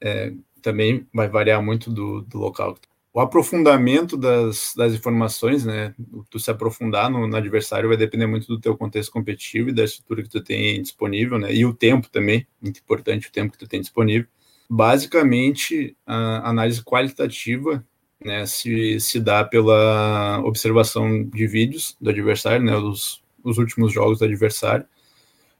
é, 0.00 0.32
também 0.60 1.06
vai 1.12 1.28
variar 1.28 1.62
muito 1.62 1.90
do, 1.90 2.22
do 2.22 2.38
local. 2.38 2.76
o 3.12 3.20
aprofundamento 3.20 4.16
das, 4.16 4.74
das 4.76 4.92
informações, 4.92 5.64
né, 5.64 5.94
tu 6.28 6.38
se 6.38 6.50
aprofundar 6.50 7.10
no, 7.10 7.26
no, 7.26 7.36
adversário 7.36 7.88
vai 7.88 7.96
depender 7.96 8.26
muito 8.26 8.46
do 8.46 8.60
teu 8.60 8.76
contexto 8.76 9.10
competitivo 9.10 9.70
e 9.70 9.72
da 9.72 9.84
estrutura 9.84 10.22
que 10.22 10.28
tu 10.28 10.42
tem 10.42 10.82
disponível, 10.82 11.38
né, 11.38 11.54
e 11.54 11.64
o 11.64 11.72
tempo 11.72 12.08
também, 12.10 12.46
muito 12.60 12.80
importante 12.80 13.28
o 13.28 13.32
tempo 13.32 13.52
que 13.52 13.58
tu 13.58 13.68
tem 13.68 13.80
disponível. 13.80 14.28
Basicamente, 14.68 15.96
a 16.04 16.50
análise 16.50 16.82
qualitativa, 16.82 17.84
né, 18.22 18.44
se, 18.44 18.98
se 18.98 19.20
dá 19.20 19.44
pela 19.44 20.42
observação 20.44 21.22
de 21.22 21.46
vídeos 21.46 21.96
do 22.00 22.10
adversário, 22.10 22.64
né, 22.64 22.76
os, 22.76 23.22
os 23.50 23.58
últimos 23.58 23.92
jogos 23.92 24.18
do 24.18 24.24
adversário. 24.24 24.86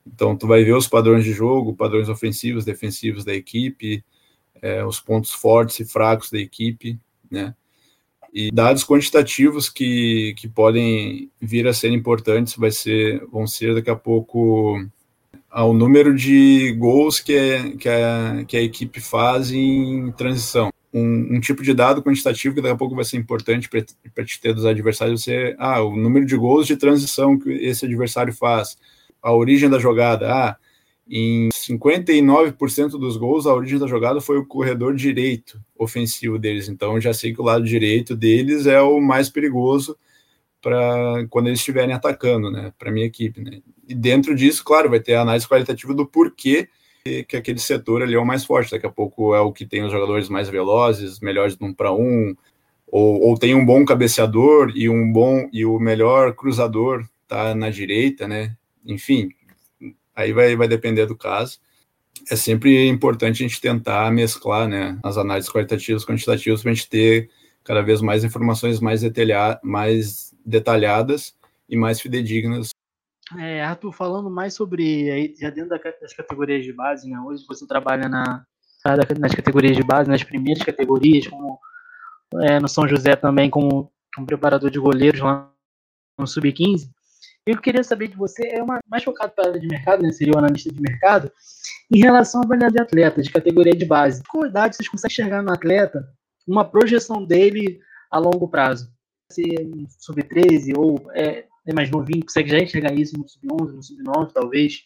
Então, 0.06 0.36
tu 0.36 0.46
vai 0.46 0.62
ver 0.62 0.74
os 0.74 0.86
padrões 0.86 1.24
de 1.24 1.32
jogo, 1.32 1.74
padrões 1.74 2.08
ofensivos, 2.08 2.64
defensivos 2.64 3.24
da 3.24 3.34
equipe, 3.34 4.04
é, 4.62 4.84
os 4.84 5.00
pontos 5.00 5.32
fortes 5.32 5.80
e 5.80 5.84
fracos 5.84 6.30
da 6.30 6.38
equipe, 6.38 6.98
né? 7.30 7.54
E 8.32 8.50
dados 8.50 8.84
quantitativos 8.84 9.70
que, 9.70 10.34
que 10.36 10.46
podem 10.46 11.30
vir 11.40 11.66
a 11.66 11.72
ser 11.72 11.90
importantes 11.90 12.54
vai 12.56 12.70
ser, 12.70 13.24
vão 13.32 13.46
ser 13.46 13.74
daqui 13.74 13.88
a 13.88 13.96
pouco 13.96 14.78
ao 15.50 15.72
número 15.72 16.14
de 16.14 16.72
gols 16.72 17.18
que, 17.18 17.32
é, 17.32 17.70
que, 17.76 17.88
a, 17.88 18.44
que 18.46 18.56
a 18.56 18.62
equipe 18.62 19.00
faz 19.00 19.50
em 19.50 20.12
transição. 20.12 20.70
Um, 20.98 21.36
um, 21.36 21.40
tipo 21.40 21.62
de 21.62 21.74
dado 21.74 22.02
quantitativo 22.02 22.54
que 22.54 22.62
daqui 22.62 22.72
a 22.74 22.78
pouco 22.78 22.94
vai 22.94 23.04
ser 23.04 23.18
importante 23.18 23.68
para 23.68 24.24
te 24.24 24.40
ter 24.40 24.54
dos 24.54 24.64
adversários 24.64 25.24
ser 25.24 25.54
ah, 25.58 25.82
o 25.82 25.94
número 25.94 26.24
de 26.24 26.34
gols 26.36 26.66
de 26.66 26.74
transição 26.74 27.38
que 27.38 27.50
esse 27.50 27.84
adversário 27.84 28.32
faz, 28.32 28.78
a 29.20 29.30
origem 29.30 29.68
da 29.68 29.78
jogada, 29.78 30.32
ah, 30.32 30.56
em 31.08 31.50
59% 31.50 32.90
dos 32.92 33.16
gols, 33.16 33.46
a 33.46 33.54
origem 33.54 33.78
da 33.78 33.86
jogada 33.86 34.20
foi 34.20 34.38
o 34.38 34.46
corredor 34.46 34.94
direito 34.94 35.60
ofensivo 35.78 36.38
deles. 36.38 36.68
Então, 36.68 37.00
já 37.00 37.12
sei 37.12 37.32
que 37.32 37.40
o 37.40 37.44
lado 37.44 37.64
direito 37.64 38.16
deles 38.16 38.66
é 38.66 38.80
o 38.80 39.00
mais 39.00 39.28
perigoso 39.28 39.96
para 40.60 41.26
quando 41.30 41.46
eles 41.46 41.60
estiverem 41.60 41.94
atacando, 41.94 42.50
né? 42.50 42.72
Para 42.76 42.90
minha 42.90 43.06
equipe, 43.06 43.40
né? 43.40 43.60
E 43.88 43.94
dentro 43.94 44.34
disso, 44.34 44.64
claro, 44.64 44.90
vai 44.90 44.98
ter 44.98 45.14
a 45.14 45.22
análise 45.22 45.46
qualitativa 45.46 45.94
do 45.94 46.06
porquê 46.06 46.68
que 47.24 47.36
aquele 47.36 47.58
setor 47.58 48.02
ali 48.02 48.14
é 48.14 48.18
o 48.18 48.26
mais 48.26 48.44
forte. 48.44 48.70
Daqui 48.70 48.86
a 48.86 48.90
pouco 48.90 49.34
é 49.34 49.40
o 49.40 49.52
que 49.52 49.66
tem 49.66 49.84
os 49.84 49.92
jogadores 49.92 50.28
mais 50.28 50.48
velozes, 50.48 51.20
melhores 51.20 51.58
no 51.58 51.68
um 51.68 51.74
para 51.74 51.92
um, 51.92 52.34
ou, 52.86 53.20
ou 53.28 53.38
tem 53.38 53.54
um 53.54 53.64
bom 53.64 53.84
cabeceador 53.84 54.72
e 54.74 54.88
um 54.88 55.12
bom 55.12 55.48
e 55.52 55.64
o 55.64 55.78
melhor 55.78 56.34
cruzador 56.34 57.04
tá 57.26 57.54
na 57.54 57.70
direita, 57.70 58.28
né? 58.28 58.56
Enfim, 58.84 59.30
aí 60.14 60.32
vai, 60.32 60.54
vai 60.56 60.68
depender 60.68 61.06
do 61.06 61.16
caso. 61.16 61.58
É 62.30 62.36
sempre 62.36 62.88
importante 62.88 63.44
a 63.44 63.48
gente 63.48 63.60
tentar 63.60 64.10
mesclar 64.10 64.68
né, 64.68 64.98
as 65.02 65.18
análises 65.18 65.50
qualitativas 65.50 66.02
e 66.02 66.06
quantitativas 66.06 66.62
para 66.62 66.70
a 66.70 66.74
gente 66.74 66.88
ter 66.88 67.30
cada 67.62 67.82
vez 67.82 68.00
mais 68.00 68.24
informações 68.24 68.80
mais, 68.80 69.02
detalha 69.02 69.60
mais 69.62 70.34
detalhadas 70.44 71.34
e 71.68 71.76
mais 71.76 72.00
fidedignas. 72.00 72.70
É, 73.34 73.64
Arthur, 73.64 73.92
falando 73.92 74.30
mais 74.30 74.54
sobre, 74.54 75.34
já 75.40 75.50
dentro 75.50 75.70
das 75.70 76.12
categorias 76.14 76.64
de 76.64 76.72
base, 76.72 77.10
né, 77.10 77.18
hoje 77.18 77.44
você 77.46 77.66
trabalha 77.66 78.08
na, 78.08 78.46
nas 79.18 79.34
categorias 79.34 79.76
de 79.76 79.82
base, 79.82 80.08
nas 80.08 80.22
primeiras 80.22 80.62
categorias, 80.62 81.26
como 81.26 81.58
é, 82.42 82.60
no 82.60 82.68
São 82.68 82.86
José 82.86 83.16
também, 83.16 83.50
como, 83.50 83.92
como 84.14 84.26
preparador 84.26 84.70
de 84.70 84.78
goleiros 84.78 85.20
lá 85.20 85.50
no 86.16 86.26
Sub-15. 86.26 86.88
Eu 87.44 87.60
queria 87.60 87.82
saber 87.82 88.08
de 88.08 88.16
você, 88.16 88.46
é 88.48 88.62
uma, 88.62 88.78
mais 88.88 89.02
focado 89.02 89.32
para 89.32 89.46
a 89.46 89.48
área 89.48 89.60
de 89.60 89.66
mercado, 89.66 90.02
né, 90.02 90.12
seria 90.12 90.34
o 90.34 90.38
analista 90.38 90.72
de 90.72 90.80
mercado, 90.80 91.30
em 91.92 91.98
relação 91.98 92.42
à 92.42 92.44
avaliação 92.44 92.74
de 92.74 92.80
atleta, 92.80 93.22
de 93.22 93.30
categoria 93.30 93.74
de 93.74 93.84
base. 93.84 94.22
Com 94.28 94.46
idade, 94.46 94.76
vocês 94.76 94.88
conseguem 94.88 95.12
enxergar 95.12 95.42
no 95.42 95.52
atleta 95.52 96.08
uma 96.46 96.64
projeção 96.64 97.24
dele 97.24 97.80
a 98.08 98.18
longo 98.18 98.48
prazo? 98.48 98.88
Se 99.32 99.42
sub-13 99.98 100.76
ou 100.76 101.10
é, 101.12 101.46
é, 101.66 101.72
mais 101.72 101.90
novinho, 101.90 102.24
consegue 102.24 102.50
já 102.50 102.58
enxergar 102.58 102.94
isso 102.94 103.18
no 103.18 103.28
sub-11, 103.28 103.72
no 103.72 103.82
sub-9, 103.82 104.32
talvez? 104.32 104.84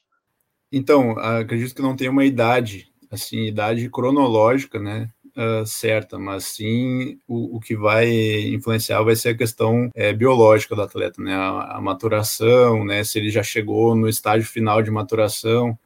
Então, 0.72 1.18
acredito 1.18 1.74
que 1.74 1.82
não 1.82 1.96
tem 1.96 2.08
uma 2.08 2.24
idade, 2.24 2.90
assim, 3.10 3.46
idade 3.46 3.88
cronológica, 3.90 4.78
né? 4.78 5.10
uh, 5.36 5.66
certa, 5.66 6.18
mas 6.18 6.44
sim 6.44 7.18
o, 7.26 7.56
o, 7.56 7.60
que 7.60 7.76
vai 7.76 8.08
influenciar 8.48 9.02
vai 9.02 9.16
ser 9.16 9.30
a 9.30 9.36
questão 9.36 9.90
é, 9.94 10.12
biológica 10.12 10.74
do 10.74 10.82
atleta, 10.82 11.22
né? 11.22 11.34
A, 11.34 11.76
a, 11.76 11.80
maturação, 11.80 12.84
né? 12.84 13.04
Se 13.04 13.18
ele 13.18 13.30
já 13.30 13.42
chegou 13.42 13.94
no 13.94 14.08
estágio 14.08 14.48
final 14.48 14.82
de 14.82 14.90
maturação, 14.90 15.78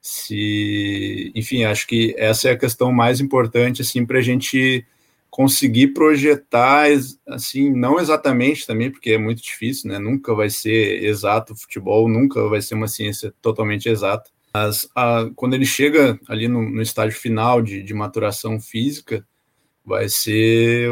se, 0.00 1.32
enfim, 1.34 1.64
acho 1.64 1.86
que 1.86 2.14
essa 2.18 2.48
é 2.48 2.52
a 2.52 2.58
questão 2.58 2.92
mais 2.92 3.20
importante, 3.20 3.82
assim, 3.82 4.04
para 4.04 4.18
a 4.18 4.22
gente 4.22 4.84
conseguir 5.32 5.88
projetar, 5.88 6.86
assim, 7.26 7.72
não 7.72 7.98
exatamente 7.98 8.66
também, 8.66 8.90
porque 8.90 9.12
é 9.12 9.18
muito 9.18 9.42
difícil, 9.42 9.90
né? 9.90 9.98
Nunca 9.98 10.34
vai 10.34 10.50
ser 10.50 11.02
exato 11.02 11.54
o 11.54 11.56
futebol, 11.56 12.08
nunca 12.08 12.46
vai 12.48 12.60
ser 12.62 12.74
uma 12.74 12.86
ciência 12.86 13.34
totalmente 13.42 13.88
exata 13.88 14.30
mas 14.52 14.88
a, 14.94 15.30
quando 15.34 15.54
ele 15.54 15.64
chega 15.64 16.20
ali 16.28 16.46
no, 16.46 16.62
no 16.62 16.82
estágio 16.82 17.18
final 17.18 17.62
de, 17.62 17.82
de, 17.82 17.94
maturação 17.94 18.60
física, 18.60 19.26
vai 19.84 20.08
ser 20.08 20.90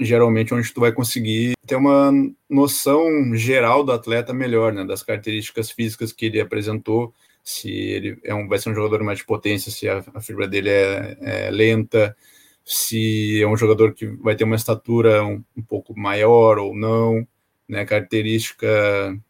geralmente 0.00 0.54
onde 0.54 0.72
tu 0.72 0.80
vai 0.80 0.90
conseguir 0.90 1.52
ter 1.66 1.76
uma 1.76 2.10
noção 2.48 3.34
geral 3.34 3.84
do 3.84 3.92
atleta 3.92 4.32
melhor, 4.32 4.72
né, 4.72 4.84
das 4.84 5.02
características 5.02 5.70
físicas 5.70 6.12
que 6.12 6.26
ele 6.26 6.40
apresentou, 6.40 7.12
se 7.42 7.70
ele 7.70 8.18
é 8.24 8.34
um, 8.34 8.48
vai 8.48 8.58
ser 8.58 8.70
um 8.70 8.74
jogador 8.74 9.02
mais 9.04 9.18
de 9.18 9.26
potência, 9.26 9.70
se 9.70 9.86
a, 9.86 10.02
a 10.14 10.20
fibra 10.20 10.48
dele 10.48 10.70
é, 10.70 11.18
é, 11.20 11.50
lenta, 11.50 12.16
se 12.64 13.42
é 13.42 13.46
um 13.46 13.56
jogador 13.56 13.92
que 13.92 14.06
vai 14.06 14.34
ter 14.34 14.44
uma 14.44 14.56
estatura 14.56 15.24
um, 15.24 15.42
um 15.56 15.62
pouco 15.62 15.98
maior 15.98 16.58
ou 16.58 16.74
não, 16.74 17.26
né, 17.68 17.84
característica, 17.84 18.66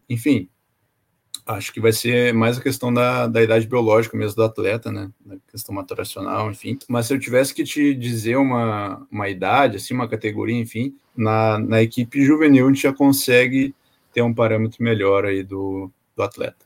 enfim, 0.08 0.48
acho 1.46 1.72
que 1.72 1.80
vai 1.80 1.92
ser 1.92 2.32
mais 2.32 2.58
a 2.58 2.62
questão 2.62 2.92
da, 2.92 3.26
da 3.26 3.42
idade 3.42 3.66
biológica 3.66 4.16
mesmo 4.16 4.36
do 4.36 4.44
atleta, 4.44 4.90
né? 4.90 5.10
Da 5.24 5.36
questão 5.50 5.74
maturacional, 5.74 6.50
enfim. 6.50 6.78
Mas 6.88 7.06
se 7.06 7.14
eu 7.14 7.20
tivesse 7.20 7.52
que 7.52 7.64
te 7.64 7.94
dizer 7.94 8.36
uma, 8.36 9.06
uma 9.10 9.28
idade, 9.28 9.76
assim, 9.76 9.94
uma 9.94 10.08
categoria, 10.08 10.56
enfim, 10.56 10.94
na, 11.16 11.58
na 11.58 11.82
equipe 11.82 12.24
juvenil 12.24 12.66
a 12.66 12.68
gente 12.68 12.82
já 12.82 12.92
consegue 12.92 13.74
ter 14.12 14.22
um 14.22 14.32
parâmetro 14.32 14.82
melhor 14.82 15.26
aí 15.26 15.42
do, 15.42 15.90
do 16.16 16.22
atleta. 16.22 16.64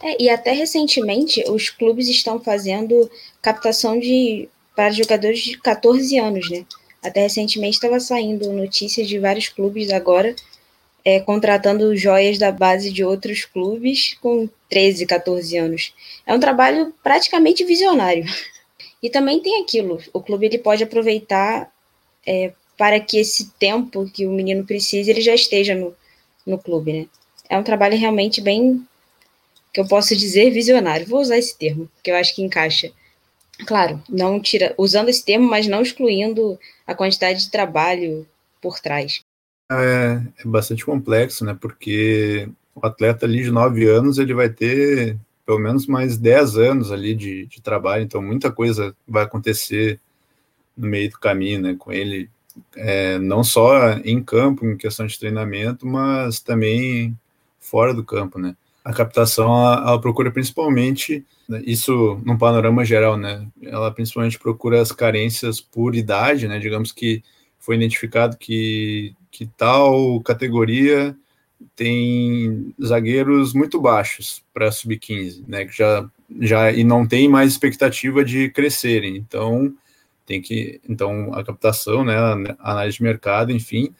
É, 0.00 0.22
e 0.22 0.30
até 0.30 0.52
recentemente 0.52 1.42
os 1.48 1.70
clubes 1.70 2.08
estão 2.08 2.40
fazendo 2.40 3.10
captação 3.42 3.98
de 3.98 4.48
para 4.78 4.92
jogadores 4.92 5.40
de 5.40 5.58
14 5.58 6.16
anos, 6.20 6.48
né? 6.48 6.64
Até 7.02 7.22
recentemente 7.22 7.74
estava 7.74 7.98
saindo 7.98 8.52
notícias 8.52 9.08
de 9.08 9.18
vários 9.18 9.48
clubes 9.48 9.90
agora 9.90 10.36
é, 11.04 11.18
contratando 11.18 11.96
joias 11.96 12.38
da 12.38 12.52
base 12.52 12.92
de 12.92 13.02
outros 13.02 13.44
clubes 13.44 14.16
com 14.22 14.48
13, 14.70 15.04
14 15.04 15.56
anos. 15.56 15.92
É 16.24 16.32
um 16.32 16.38
trabalho 16.38 16.94
praticamente 17.02 17.64
visionário. 17.64 18.24
E 19.00 19.08
também 19.08 19.40
tem 19.40 19.62
aquilo, 19.62 20.02
o 20.12 20.20
clube 20.20 20.46
ele 20.46 20.58
pode 20.58 20.82
aproveitar 20.82 21.72
é, 22.26 22.52
para 22.76 22.98
que 22.98 23.16
esse 23.16 23.48
tempo 23.52 24.10
que 24.10 24.26
o 24.26 24.32
menino 24.32 24.66
precise, 24.66 25.08
ele 25.08 25.20
já 25.20 25.32
esteja 25.32 25.72
no, 25.72 25.94
no 26.44 26.58
clube, 26.58 26.92
né? 26.92 27.06
É 27.48 27.56
um 27.56 27.62
trabalho 27.62 27.96
realmente 27.96 28.40
bem, 28.40 28.84
que 29.72 29.80
eu 29.80 29.86
posso 29.86 30.16
dizer, 30.16 30.50
visionário. 30.50 31.06
Vou 31.06 31.20
usar 31.20 31.38
esse 31.38 31.56
termo, 31.56 31.88
que 32.02 32.10
eu 32.10 32.16
acho 32.16 32.34
que 32.34 32.42
encaixa. 32.42 32.90
Claro, 33.66 34.02
não 34.08 34.40
tira, 34.40 34.74
usando 34.78 35.08
esse 35.08 35.24
termo, 35.24 35.48
mas 35.48 35.66
não 35.66 35.82
excluindo 35.82 36.58
a 36.86 36.94
quantidade 36.94 37.40
de 37.40 37.50
trabalho 37.50 38.26
por 38.60 38.78
trás 38.80 39.22
é, 39.70 40.22
é 40.38 40.44
bastante 40.46 40.84
complexo, 40.84 41.44
né? 41.44 41.56
Porque 41.60 42.48
o 42.74 42.86
atleta 42.86 43.26
ali 43.26 43.42
de 43.42 43.50
9 43.50 43.86
anos, 43.86 44.18
ele 44.18 44.34
vai 44.34 44.48
ter 44.48 45.18
pelo 45.44 45.58
menos 45.58 45.86
mais 45.86 46.18
10 46.18 46.58
anos 46.58 46.92
ali 46.92 47.14
de, 47.14 47.46
de 47.46 47.62
trabalho, 47.62 48.02
então 48.04 48.20
muita 48.20 48.52
coisa 48.52 48.94
vai 49.06 49.24
acontecer 49.24 49.98
no 50.76 50.86
meio 50.86 51.10
do 51.10 51.18
caminho, 51.18 51.60
né? 51.60 51.76
Com 51.78 51.92
ele, 51.92 52.30
é, 52.76 53.18
não 53.18 53.42
só 53.44 53.92
em 54.04 54.22
campo, 54.22 54.66
em 54.66 54.76
questão 54.76 55.06
de 55.06 55.18
treinamento, 55.18 55.86
mas 55.86 56.40
também 56.40 57.16
fora 57.58 57.94
do 57.94 58.04
campo, 58.04 58.38
né? 58.38 58.56
A 58.88 58.92
captação, 58.94 59.44
ela, 59.44 59.90
ela 59.90 60.00
procura 60.00 60.30
principalmente, 60.30 61.22
né, 61.46 61.62
isso 61.66 62.18
num 62.24 62.38
panorama 62.38 62.86
geral, 62.86 63.18
né? 63.18 63.46
Ela 63.60 63.90
principalmente 63.90 64.38
procura 64.38 64.80
as 64.80 64.92
carências 64.92 65.60
por 65.60 65.94
idade, 65.94 66.48
né? 66.48 66.58
Digamos 66.58 66.90
que 66.90 67.22
foi 67.58 67.76
identificado 67.76 68.38
que 68.38 69.14
que 69.30 69.44
tal 69.44 70.20
categoria 70.22 71.14
tem 71.76 72.74
zagueiros 72.82 73.52
muito 73.52 73.78
baixos 73.78 74.42
para 74.54 74.72
sub-15, 74.72 75.44
né? 75.46 75.66
Que 75.66 75.76
já, 75.76 76.10
já 76.40 76.72
e 76.72 76.82
não 76.82 77.06
tem 77.06 77.28
mais 77.28 77.52
expectativa 77.52 78.24
de 78.24 78.48
crescerem. 78.48 79.16
Então 79.16 79.74
tem 80.24 80.40
que 80.40 80.80
então 80.88 81.34
a 81.34 81.44
captação, 81.44 82.04
né, 82.04 82.16
a 82.16 82.72
análise 82.72 82.96
de 82.96 83.02
mercado, 83.02 83.52
enfim, 83.52 83.94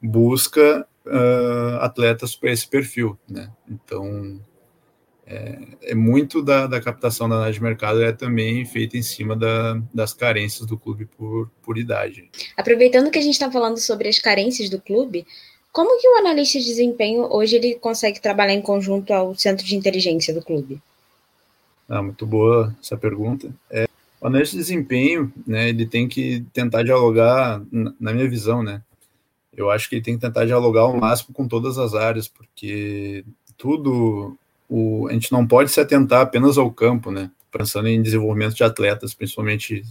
busca 0.00 0.86
uh, 1.06 1.76
atletas 1.80 2.34
para 2.34 2.50
esse 2.50 2.66
perfil, 2.66 3.18
né? 3.28 3.50
Então 3.68 4.40
é, 5.26 5.58
é 5.82 5.94
muito 5.94 6.42
da, 6.42 6.66
da, 6.66 6.80
captação 6.80 7.28
da 7.28 7.36
análise 7.36 7.58
de 7.58 7.62
mercado 7.62 8.02
é 8.02 8.12
também 8.12 8.64
feita 8.64 8.96
em 8.96 9.02
cima 9.02 9.36
da, 9.36 9.80
das 9.94 10.12
carências 10.12 10.66
do 10.66 10.76
clube 10.76 11.06
por, 11.16 11.48
por 11.62 11.78
idade. 11.78 12.28
Aproveitando 12.56 13.10
que 13.10 13.18
a 13.18 13.22
gente 13.22 13.34
está 13.34 13.50
falando 13.50 13.78
sobre 13.78 14.08
as 14.08 14.18
carências 14.18 14.68
do 14.68 14.80
clube, 14.80 15.24
como 15.72 16.00
que 16.00 16.08
o 16.08 16.16
analista 16.16 16.58
de 16.58 16.64
desempenho 16.64 17.32
hoje 17.32 17.56
ele 17.56 17.76
consegue 17.76 18.20
trabalhar 18.20 18.54
em 18.54 18.60
conjunto 18.60 19.12
ao 19.12 19.32
centro 19.36 19.64
de 19.64 19.76
inteligência 19.76 20.34
do 20.34 20.42
clube? 20.42 20.82
Ah, 21.88 22.02
muito 22.02 22.26
boa 22.26 22.76
essa 22.82 22.96
pergunta. 22.96 23.54
É, 23.70 23.86
o 24.20 24.26
analista 24.26 24.56
de 24.56 24.62
desempenho, 24.62 25.32
né, 25.46 25.68
ele 25.68 25.86
tem 25.86 26.08
que 26.08 26.44
tentar 26.52 26.82
dialogar, 26.82 27.62
na 27.70 28.12
minha 28.12 28.28
visão, 28.28 28.64
né, 28.64 28.82
eu 29.56 29.70
acho 29.70 29.88
que 29.88 29.96
ele 29.96 30.02
tem 30.02 30.14
que 30.14 30.20
tentar 30.20 30.44
dialogar 30.44 30.82
ao 30.82 30.96
máximo 30.96 31.34
com 31.34 31.46
todas 31.46 31.78
as 31.78 31.94
áreas, 31.94 32.28
porque 32.28 33.24
tudo, 33.56 34.36
o, 34.68 35.08
a 35.08 35.12
gente 35.12 35.32
não 35.32 35.46
pode 35.46 35.70
se 35.70 35.80
atentar 35.80 36.22
apenas 36.22 36.56
ao 36.56 36.70
campo, 36.70 37.10
né, 37.10 37.30
pensando 37.50 37.88
em 37.88 38.02
desenvolvimento 38.02 38.54
de 38.54 38.64
atletas, 38.64 39.14
principalmente 39.14 39.84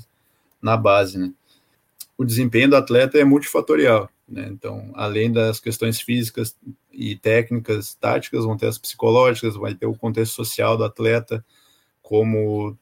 na 0.62 0.78
base, 0.78 1.18
né. 1.18 1.32
O 2.18 2.26
desempenho 2.26 2.70
do 2.70 2.76
atleta 2.76 3.18
é 3.18 3.24
multifatorial, 3.24 4.10
né, 4.28 4.48
então, 4.50 4.92
além 4.94 5.32
das 5.32 5.60
questões 5.60 6.02
físicas 6.02 6.56
e 6.92 7.16
técnicas, 7.16 7.94
táticas, 7.96 8.46
vão 8.46 8.58
ter 8.58 8.68
as 8.68 8.78
psicológicas, 8.78 9.56
vai 9.56 9.74
ter 9.74 9.86
o 9.86 9.96
contexto 9.96 10.34
social 10.34 10.78
do 10.78 10.84
atleta, 10.84 11.44
como 12.02 12.78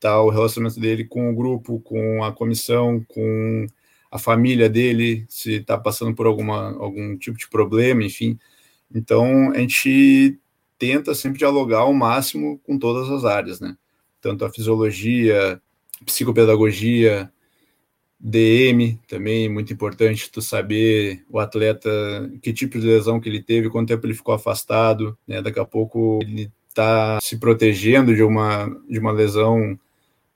tá 0.00 0.20
o 0.20 0.30
relacionamento 0.30 0.80
dele 0.80 1.04
com 1.04 1.30
o 1.30 1.34
grupo, 1.34 1.78
com 1.80 2.24
a 2.24 2.32
comissão, 2.32 3.04
com 3.06 3.66
a 4.12 4.18
família 4.18 4.68
dele, 4.68 5.24
se 5.26 5.54
está 5.54 5.78
passando 5.78 6.14
por 6.14 6.26
alguma, 6.26 6.76
algum 6.76 7.16
tipo 7.16 7.38
de 7.38 7.48
problema, 7.48 8.04
enfim. 8.04 8.38
Então, 8.94 9.50
a 9.52 9.58
gente 9.58 10.38
tenta 10.78 11.14
sempre 11.14 11.38
dialogar 11.38 11.78
ao 11.78 11.94
máximo 11.94 12.60
com 12.62 12.78
todas 12.78 13.08
as 13.10 13.24
áreas, 13.24 13.58
né? 13.58 13.74
Tanto 14.20 14.44
a 14.44 14.50
fisiologia, 14.50 15.58
psicopedagogia, 16.04 17.32
DM 18.20 19.00
também, 19.08 19.48
muito 19.48 19.72
importante 19.72 20.30
tu 20.30 20.42
saber 20.42 21.24
o 21.30 21.38
atleta, 21.38 21.90
que 22.42 22.52
tipo 22.52 22.78
de 22.78 22.86
lesão 22.86 23.18
que 23.18 23.30
ele 23.30 23.42
teve, 23.42 23.70
quanto 23.70 23.88
tempo 23.88 24.06
ele 24.06 24.14
ficou 24.14 24.34
afastado, 24.34 25.16
né? 25.26 25.40
Daqui 25.40 25.58
a 25.58 25.64
pouco 25.64 26.18
ele 26.20 26.52
está 26.68 27.18
se 27.22 27.38
protegendo 27.38 28.14
de 28.14 28.22
uma, 28.22 28.68
de 28.90 28.98
uma 28.98 29.10
lesão 29.10 29.78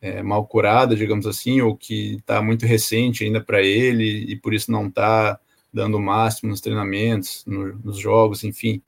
é, 0.06 0.22
mal 0.22 0.46
curada, 0.46 0.94
digamos 0.94 1.26
assim, 1.26 1.60
ou 1.60 1.76
que 1.76 2.14
está 2.16 2.40
muito 2.40 2.64
recente 2.64 3.24
ainda 3.24 3.40
para 3.40 3.60
ele 3.60 4.30
e 4.30 4.36
por 4.36 4.54
isso 4.54 4.70
não 4.70 4.86
está 4.86 5.38
dando 5.72 5.96
o 5.96 6.02
máximo 6.02 6.50
nos 6.50 6.60
treinamentos, 6.60 7.44
no, 7.46 7.74
nos 7.84 7.98
jogos, 7.98 8.44
enfim. 8.44 8.80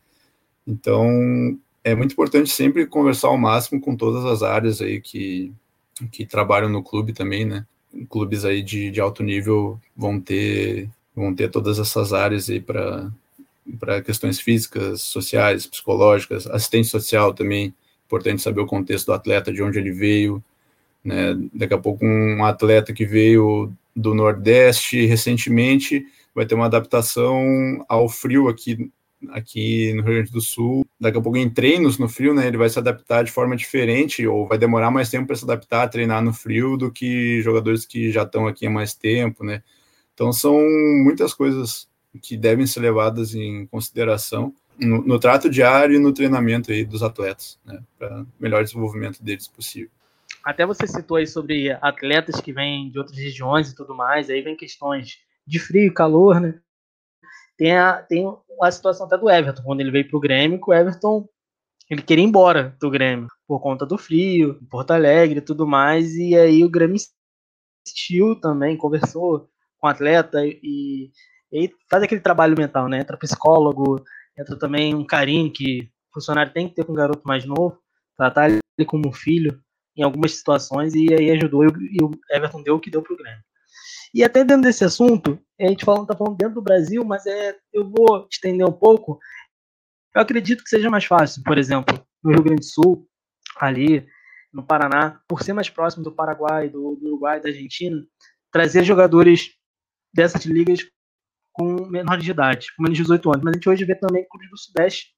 Então, 0.67 1.59
é 1.83 1.95
muito 1.95 2.13
importante 2.13 2.51
sempre 2.51 2.87
conversar 2.87 3.29
ao 3.29 3.37
máximo 3.37 3.81
com 3.81 3.97
todas 3.97 4.25
as 4.25 4.43
áreas 4.43 4.81
aí 4.81 5.01
que, 5.01 5.53
que 6.13 6.25
trabalham 6.25 6.69
no 6.69 6.83
clube 6.83 7.13
também, 7.13 7.45
né? 7.45 7.67
Clubes 8.09 8.45
aí 8.45 8.63
de, 8.63 8.91
de 8.91 9.01
alto 9.01 9.23
nível 9.23 9.81
vão 9.97 10.21
ter 10.21 10.89
vão 11.17 11.35
ter 11.35 11.51
todas 11.51 11.81
essas 11.81 12.13
áreas 12.13 12.49
aí 12.49 12.61
para 12.61 13.11
para 13.79 14.01
questões 14.01 14.41
físicas, 14.41 15.03
sociais, 15.03 15.67
psicológicas, 15.67 16.47
assistente 16.47 16.89
social 16.89 17.35
também, 17.35 17.75
importante 18.07 18.41
saber 18.41 18.63
o 18.63 18.67
contexto 18.67 19.07
do 19.07 19.13
atleta, 19.13 19.53
de 19.53 19.63
onde 19.63 19.79
ele 19.79 19.93
veio, 19.93 20.43
né? 21.05 21.35
Daqui 21.53 21.75
a 21.75 21.79
pouco 21.79 22.05
um 22.05 22.45
atleta 22.45 22.93
que 22.93 23.07
veio 23.07 23.73
do 23.95 24.15
Nordeste 24.15 25.07
recentemente 25.07 26.05
vai 26.35 26.47
ter 26.47 26.55
uma 26.55 26.67
adaptação 26.67 27.85
ao 27.89 28.09
frio 28.09 28.49
aqui 28.49 28.91
aqui 29.31 29.93
no 29.95 30.03
Rio 30.03 30.15
Grande 30.15 30.31
do 30.31 30.41
Sul. 30.41 30.87
Daqui 31.01 31.19
a 31.19 31.21
pouco 31.21 31.37
em 31.37 31.51
treinos 31.51 31.99
no 31.99 32.09
frio, 32.09 32.33
né, 32.33 32.47
ele 32.47 32.57
vai 32.57 32.69
se 32.69 32.79
adaptar 32.79 33.25
de 33.25 33.33
forma 33.33 33.57
diferente 33.57 34.25
ou 34.27 34.47
vai 34.47 34.57
demorar 34.59 34.91
mais 34.91 35.11
tempo 35.11 35.27
para 35.27 35.37
se 35.37 35.45
adaptar 35.45 35.83
a 35.83 35.89
treinar 35.89 36.23
no 36.23 36.33
frio 36.33 36.77
do 36.77 36.91
que 36.91 37.41
jogadores 37.43 37.85
que 37.85 38.13
já 38.13 38.23
estão 38.23 38.47
aqui 38.47 38.67
há 38.67 38.71
mais 38.71 38.95
tempo, 38.95 39.43
né? 39.45 39.63
Então 40.15 40.33
são 40.33 40.57
muitas 41.05 41.35
coisas 41.35 41.89
que 42.23 42.37
devem 42.37 42.67
ser 42.67 42.81
levadas 42.81 43.35
em 43.35 43.67
consideração 43.67 44.55
no, 44.79 45.03
no 45.03 45.19
trato 45.19 45.51
diário 45.51 45.97
e 45.97 45.99
no 45.99 46.13
treinamento 46.13 46.71
aí 46.71 46.85
dos 46.85 47.03
atletas, 47.03 47.59
né, 47.65 47.81
para 47.99 48.25
melhor 48.39 48.63
desenvolvimento 48.63 49.23
deles 49.23 49.49
possível. 49.49 49.91
Até 50.49 50.65
você 50.65 50.87
citou 50.87 51.19
aí 51.19 51.27
sobre 51.27 51.71
atletas 51.73 52.41
que 52.41 52.55
vêm 52.55 52.91
de 52.91 52.99
outras 52.99 53.19
regiões 53.19 53.71
e 53.71 53.75
tudo 53.75 53.95
mais, 53.95 54.31
aí 54.31 54.41
vem 54.41 54.57
questões 54.57 55.19
de 55.47 55.59
frio 55.59 55.93
calor, 55.93 56.41
né? 56.41 56.59
Tem 57.59 57.77
a, 57.77 58.01
tem 58.01 58.25
a 58.63 58.71
situação 58.71 59.05
até 59.05 59.19
do 59.19 59.29
Everton, 59.29 59.63
quando 59.63 59.81
ele 59.83 59.91
veio 59.91 60.09
para 60.09 60.17
o 60.17 60.21
Grêmio, 60.21 60.59
que 60.59 60.71
o 60.71 60.73
Everton 60.73 61.29
ele 61.91 62.01
queria 62.01 62.25
ir 62.25 62.29
embora 62.29 62.75
do 62.81 62.89
Grêmio 62.89 63.29
por 63.47 63.61
conta 63.61 63.85
do 63.85 63.99
frio, 63.99 64.59
Porto 64.71 64.93
Alegre 64.93 65.41
e 65.41 65.43
tudo 65.43 65.67
mais, 65.67 66.15
e 66.15 66.35
aí 66.35 66.65
o 66.65 66.71
Grêmio 66.71 66.97
insistiu 67.87 68.35
também, 68.41 68.75
conversou 68.75 69.51
com 69.77 69.87
o 69.87 69.91
atleta 69.91 70.47
e 70.47 71.11
e 71.53 71.71
faz 71.91 72.03
aquele 72.03 72.23
trabalho 72.23 72.57
mental, 72.57 72.89
né? 72.89 73.01
Entra 73.01 73.19
psicólogo, 73.19 74.03
entra 74.39 74.59
também 74.59 74.95
um 74.95 75.05
carinho 75.05 75.53
que 75.53 75.91
o 76.11 76.15
funcionário 76.15 76.55
tem 76.55 76.71
que 76.71 76.75
ter 76.75 76.87
com 76.87 76.93
um 76.93 76.97
garoto 76.97 77.23
mais 77.27 77.45
novo, 77.45 77.79
tratar 78.17 78.49
ele 78.51 78.87
como 78.87 79.13
filho 79.13 79.63
em 79.99 80.03
algumas 80.05 80.37
situações, 80.37 80.95
e 80.95 81.13
aí 81.13 81.31
ajudou, 81.33 81.65
e 81.65 82.03
o 82.03 82.11
Everton 82.31 82.63
deu 82.63 82.77
o 82.77 82.81
que 82.81 82.91
deu 82.91 83.03
pro 83.03 83.17
Grêmio. 83.17 83.43
E 84.15 84.23
até 84.23 84.45
dentro 84.45 84.63
desse 84.63 84.85
assunto, 84.85 85.39
a 85.61 85.67
gente 85.67 85.85
fala, 85.85 86.07
tá 86.07 86.17
falando 86.17 86.37
dentro 86.37 86.55
do 86.55 86.63
Brasil, 86.63 87.05
mas 87.05 87.27
é, 87.27 87.57
eu 87.73 87.91
vou 87.91 88.27
estender 88.31 88.65
um 88.65 88.73
pouco. 88.73 89.19
Eu 90.15 90.23
acredito 90.23 90.63
que 90.63 90.71
seja 90.71 90.89
mais 90.89 91.05
fácil, 91.05 91.43
por 91.43 91.59
exemplo, 91.59 92.01
no 92.23 92.31
Rio 92.31 92.43
Grande 92.43 92.61
do 92.61 92.65
Sul, 92.65 93.09
ali 93.59 94.07
no 94.53 94.65
Paraná, 94.65 95.21
por 95.29 95.43
ser 95.43 95.53
mais 95.53 95.69
próximo 95.69 96.05
do 96.05 96.15
Paraguai, 96.15 96.69
do, 96.69 96.95
do 96.95 97.09
Uruguai, 97.09 97.41
da 97.41 97.49
Argentina, 97.49 98.01
trazer 98.53 98.85
jogadores 98.85 99.51
dessas 100.15 100.45
ligas 100.47 100.81
com 101.53 101.87
menor 101.87 102.19
de 102.19 102.31
idade, 102.31 102.69
com 102.77 102.85
menos 102.85 102.97
de 102.97 103.03
18 103.03 103.31
anos. 103.31 103.45
Mas 103.45 103.53
a 103.53 103.57
gente 103.57 103.69
hoje 103.69 103.85
vê 103.85 103.97
também 103.97 104.27
clubes 104.29 104.49
do 104.49 104.57
Sudeste 104.57 105.09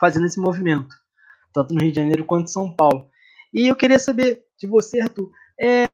fazendo 0.00 0.26
esse 0.26 0.40
movimento, 0.40 0.94
tanto 1.54 1.72
no 1.72 1.80
Rio 1.80 1.92
de 1.92 2.00
Janeiro 2.00 2.24
quanto 2.24 2.44
em 2.44 2.52
São 2.52 2.74
Paulo. 2.74 3.08
E 3.52 3.68
eu 3.68 3.76
queria 3.76 3.98
saber 3.98 4.42
de 4.58 4.66
você, 4.66 5.00
Arthur, 5.00 5.30
é, 5.60 5.88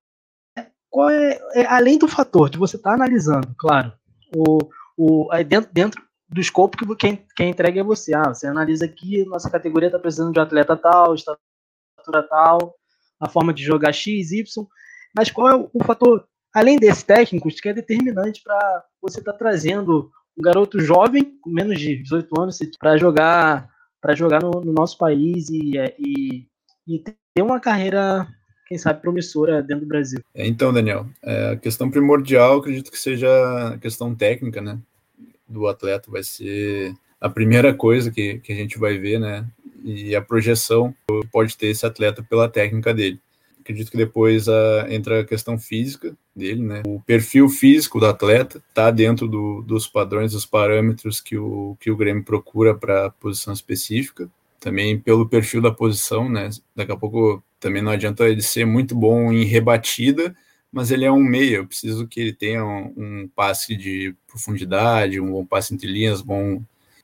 qual 0.90 1.10
é, 1.10 1.40
é 1.54 1.66
além 1.66 1.98
do 1.98 2.08
fator 2.08 2.48
de 2.48 2.58
você 2.58 2.76
estar 2.76 2.90
tá 2.90 2.96
analisando, 2.96 3.54
claro, 3.58 3.92
o, 4.34 4.58
o, 4.96 5.28
dentro, 5.44 5.70
dentro 5.72 6.02
do 6.28 6.40
escopo 6.40 6.76
que 6.76 6.96
quem, 6.96 7.26
quem 7.36 7.50
entrega 7.50 7.80
é 7.80 7.84
você. 7.84 8.14
Ah, 8.14 8.34
você 8.34 8.46
analisa 8.46 8.84
aqui, 8.84 9.24
nossa 9.24 9.50
categoria 9.50 9.88
está 9.88 9.98
precisando 9.98 10.32
de 10.32 10.40
atleta 10.40 10.76
tal, 10.76 11.14
estatura 11.14 12.22
tal, 12.28 12.74
a 13.20 13.28
forma 13.28 13.52
de 13.52 13.62
jogar 13.62 13.92
X, 13.92 14.32
Y, 14.32 14.66
mas 15.14 15.30
qual 15.30 15.48
é 15.48 15.56
o, 15.56 15.70
o 15.72 15.84
fator 15.84 16.26
além 16.54 16.78
desses 16.78 17.02
técnicos, 17.02 17.60
que 17.60 17.68
é 17.68 17.74
determinante 17.74 18.40
para 18.42 18.84
você 19.02 19.18
estar 19.18 19.32
tá 19.32 19.38
trazendo 19.38 20.10
um 20.38 20.42
garoto 20.42 20.80
jovem, 20.80 21.38
com 21.40 21.50
menos 21.50 21.78
de 21.80 21.96
18 22.02 22.40
anos, 22.40 22.58
para 22.78 22.96
jogar 22.96 23.68
para 24.00 24.14
jogar 24.14 24.42
no, 24.42 24.50
no, 24.60 24.72
nosso 24.72 24.98
país 24.98 25.48
e, 25.48 25.78
e, 25.98 26.46
e, 26.86 26.98
ter 26.98 27.42
uma 27.42 27.60
carreira, 27.60 28.26
quem 28.66 28.78
sabe, 28.78 29.00
promissora 29.00 29.62
dentro 29.62 29.84
do 29.84 29.88
Brasil. 29.88 30.20
É, 30.34 30.46
então, 30.46 30.72
Daniel, 30.72 31.06
é, 31.22 31.52
a 31.52 31.56
questão 31.56 31.90
primordial, 31.90 32.58
acredito 32.58 32.90
que 32.90 32.98
seja 32.98 33.28
a 33.68 33.78
questão 33.78 34.14
técnica, 34.14 34.60
né, 34.60 34.78
do 35.48 35.66
atleta, 35.66 36.10
vai 36.10 36.22
ser 36.22 36.94
a 37.20 37.28
primeira 37.28 37.74
coisa 37.74 38.10
que, 38.10 38.38
que 38.38 38.52
a 38.52 38.56
gente 38.56 38.78
vai 38.78 38.98
ver, 38.98 39.18
né, 39.18 39.46
e 39.84 40.16
a 40.16 40.22
projeção 40.22 40.94
pode 41.30 41.56
ter 41.56 41.66
esse 41.68 41.84
atleta 41.84 42.22
pela 42.22 42.48
técnica 42.48 42.94
dele. 42.94 43.20
Acredito 43.60 43.90
que 43.90 43.96
depois 43.96 44.46
uh, 44.46 44.86
entra 44.90 45.20
a 45.20 45.24
questão 45.24 45.58
física 45.58 46.14
dele, 46.36 46.62
né? 46.62 46.82
O 46.86 47.00
perfil 47.00 47.48
físico 47.48 47.98
do 47.98 48.04
atleta 48.04 48.62
está 48.68 48.90
dentro 48.90 49.26
do, 49.26 49.62
dos 49.62 49.88
padrões, 49.88 50.32
dos 50.32 50.44
parâmetros 50.44 51.18
que 51.18 51.38
o, 51.38 51.74
que 51.80 51.90
o 51.90 51.96
Grêmio 51.96 52.22
procura 52.22 52.74
para 52.74 53.08
posição 53.08 53.54
específica. 53.54 54.28
Também 54.64 54.98
pelo 54.98 55.28
perfil 55.28 55.60
da 55.60 55.70
posição, 55.70 56.26
né? 56.26 56.48
Daqui 56.74 56.90
a 56.90 56.96
pouco 56.96 57.44
também 57.60 57.82
não 57.82 57.92
adianta 57.92 58.26
ele 58.26 58.40
ser 58.40 58.64
muito 58.64 58.94
bom 58.94 59.30
em 59.30 59.44
rebatida, 59.44 60.34
mas 60.72 60.90
ele 60.90 61.04
é 61.04 61.12
um 61.12 61.22
meia. 61.22 61.58
Eu 61.58 61.66
preciso 61.66 62.08
que 62.08 62.18
ele 62.18 62.32
tenha 62.32 62.64
um, 62.64 62.94
um 62.96 63.28
passe 63.36 63.76
de 63.76 64.16
profundidade, 64.26 65.20
um 65.20 65.30
bom 65.30 65.44
passe 65.44 65.74
entre 65.74 65.86
linhas, 65.86 66.22
bom 66.22 66.62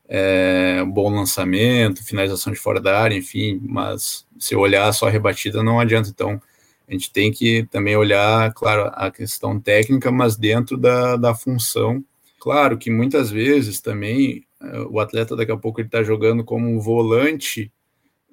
é, 0.09 0.81
um 0.83 0.91
bom 0.91 1.11
lançamento, 1.11 2.03
finalização 2.03 2.51
de 2.51 2.59
fora 2.59 2.81
da 2.81 2.99
área, 2.99 3.15
enfim, 3.15 3.61
mas 3.63 4.27
se 4.39 4.57
olhar 4.57 4.91
só 4.95 5.07
a 5.07 5.11
rebatida 5.11 5.63
não 5.63 5.79
adianta. 5.79 6.09
Então, 6.09 6.41
a 6.89 6.93
gente 6.93 7.13
tem 7.13 7.31
que 7.31 7.65
também 7.71 7.95
olhar, 7.95 8.55
claro, 8.55 8.91
a 8.95 9.11
questão 9.11 9.61
técnica, 9.61 10.11
mas 10.11 10.35
dentro 10.35 10.79
da, 10.79 11.17
da 11.17 11.35
função. 11.35 12.03
Claro 12.41 12.79
que 12.79 12.91
muitas 12.91 13.31
vezes 13.31 13.83
também 13.83 14.47
o 14.91 15.01
atleta 15.01 15.35
daqui 15.35 15.53
a 15.53 15.57
pouco 15.57 15.81
ele 15.81 15.89
está 15.89 16.03
jogando 16.03 16.45
como 16.45 16.69
um 16.69 16.79
volante 16.79 17.73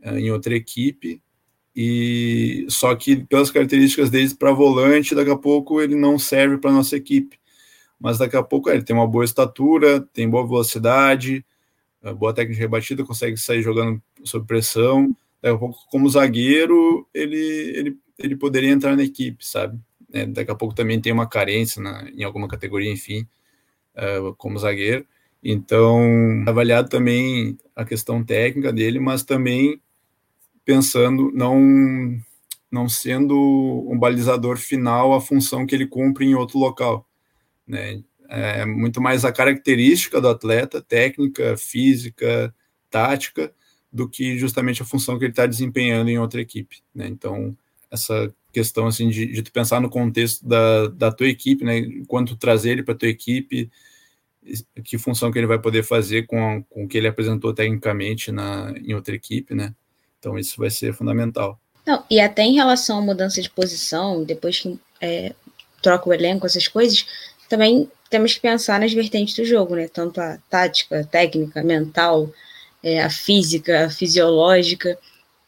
uh, 0.04 0.18
em 0.18 0.32
outra 0.32 0.56
equipe, 0.56 1.22
e 1.76 2.66
só 2.70 2.96
que 2.96 3.16
pelas 3.16 3.52
características 3.52 4.10
dele 4.10 4.34
para 4.36 4.52
volante, 4.52 5.14
daqui 5.14 5.30
a 5.32 5.38
pouco 5.38 5.80
ele 5.82 5.96
não 5.96 6.18
serve 6.18 6.58
para 6.58 6.72
nossa 6.72 6.96
equipe. 6.96 7.40
Mas 8.00 8.18
daqui 8.18 8.36
a 8.36 8.44
pouco 8.44 8.70
ele 8.70 8.84
tem 8.84 8.96
uma 8.96 9.08
boa 9.08 9.26
estatura, 9.26 10.02
tem 10.14 10.30
boa 10.30 10.46
velocidade, 10.46 11.46
boa 12.18 12.34
técnica 12.34 12.56
de 12.56 12.60
rebatida, 12.60 13.04
consegue 13.04 13.38
sair 13.38 13.62
jogando 13.62 14.02
sob 14.24 14.46
pressão, 14.46 15.16
daqui 15.42 15.56
a 15.56 15.58
pouco, 15.58 15.78
como 15.90 16.10
zagueiro, 16.10 17.08
ele, 17.14 17.38
ele, 17.38 17.98
ele 18.18 18.36
poderia 18.36 18.72
entrar 18.72 18.96
na 18.96 19.04
equipe, 19.04 19.46
sabe? 19.46 19.80
É, 20.12 20.26
daqui 20.26 20.52
a 20.52 20.56
pouco 20.56 20.74
também 20.74 21.02
tem 21.02 21.12
uma 21.12 21.28
carência 21.28 21.82
na, 21.82 22.10
em 22.10 22.24
alguma 22.24 22.48
categoria, 22.48 22.92
enfim, 22.92 23.28
uh, 23.96 24.34
como 24.36 24.58
zagueiro. 24.58 25.06
Então, 25.50 26.44
avaliado 26.46 26.90
também 26.90 27.58
a 27.74 27.86
questão 27.86 28.22
técnica 28.22 28.74
dele, 28.74 29.00
mas 29.00 29.24
também 29.24 29.80
pensando, 30.66 31.32
não, 31.34 32.20
não 32.70 32.90
sendo 32.90 33.34
um 33.90 33.98
balizador 33.98 34.58
final 34.58 35.14
a 35.14 35.22
função 35.22 35.66
que 35.66 35.74
ele 35.74 35.88
cumpre 35.88 36.26
em 36.26 36.36
outro 36.36 36.60
local. 36.60 37.08
Né? 37.66 38.04
É 38.28 38.66
muito 38.66 39.00
mais 39.00 39.24
a 39.24 39.32
característica 39.32 40.20
do 40.20 40.28
atleta, 40.28 40.82
técnica, 40.82 41.56
física, 41.56 42.54
tática, 42.90 43.54
do 43.90 44.10
que 44.10 44.38
justamente 44.38 44.82
a 44.82 44.86
função 44.86 45.18
que 45.18 45.24
ele 45.24 45.32
está 45.32 45.46
desempenhando 45.46 46.10
em 46.10 46.20
outra 46.20 46.42
equipe. 46.42 46.84
Né? 46.94 47.08
Então, 47.08 47.56
essa 47.90 48.36
questão 48.52 48.86
assim 48.86 49.08
de, 49.08 49.28
de 49.28 49.42
tu 49.42 49.54
pensar 49.54 49.80
no 49.80 49.90
contexto 49.90 50.46
da, 50.46 50.88
da 50.88 51.10
tua 51.10 51.30
equipe, 51.30 51.64
né? 51.64 51.84
Trazer 52.38 52.72
ele 52.72 52.84
para 52.84 52.96
tua 52.96 53.08
equipe, 53.08 53.72
que 54.84 54.98
função 54.98 55.32
que 55.32 55.40
ele 55.40 55.48
vai 55.48 55.60
poder 55.60 55.84
fazer 55.84 56.26
com, 56.26 56.64
com 56.70 56.86
o 56.86 56.88
que 56.88 56.98
ele 56.98 57.08
apresentou 57.08 57.54
tecnicamente 57.54 58.32
na, 58.32 58.74
em 58.78 58.94
outra 58.94 59.16
equipe, 59.16 59.54
né? 59.54 59.74
Então 60.20 60.38
isso 60.38 60.58
vai 60.58 60.70
ser 60.70 60.94
fundamental. 60.94 61.60
Não, 61.86 62.04
e 62.10 62.20
até 62.20 62.44
em 62.44 62.56
relação 62.56 63.00
à 63.00 63.02
mudança 63.02 63.42
de 63.42 63.50
posição, 63.50 64.24
depois 64.24 64.60
que 64.60 64.80
é, 65.00 65.34
troca 65.82 66.10
o 66.10 66.14
elenco, 66.14 66.46
essas 66.46 66.68
coisas, 66.68 67.06
também 67.48 67.90
temos 68.10 68.34
que 68.34 68.42
pensar 68.42 68.80
nas 68.80 68.94
vertentes 68.94 69.36
do 69.36 69.46
jogo, 69.46 69.76
né? 69.76 69.88
Tanto 69.88 70.20
a 70.20 70.38
tática, 70.50 71.00
a 71.00 71.04
técnica, 71.04 71.62
a 71.62 71.64
mental, 71.64 72.32
é, 72.84 73.02
a 73.02 73.10
física, 73.10 73.86
a 73.86 73.90
fisiológica. 73.90 74.98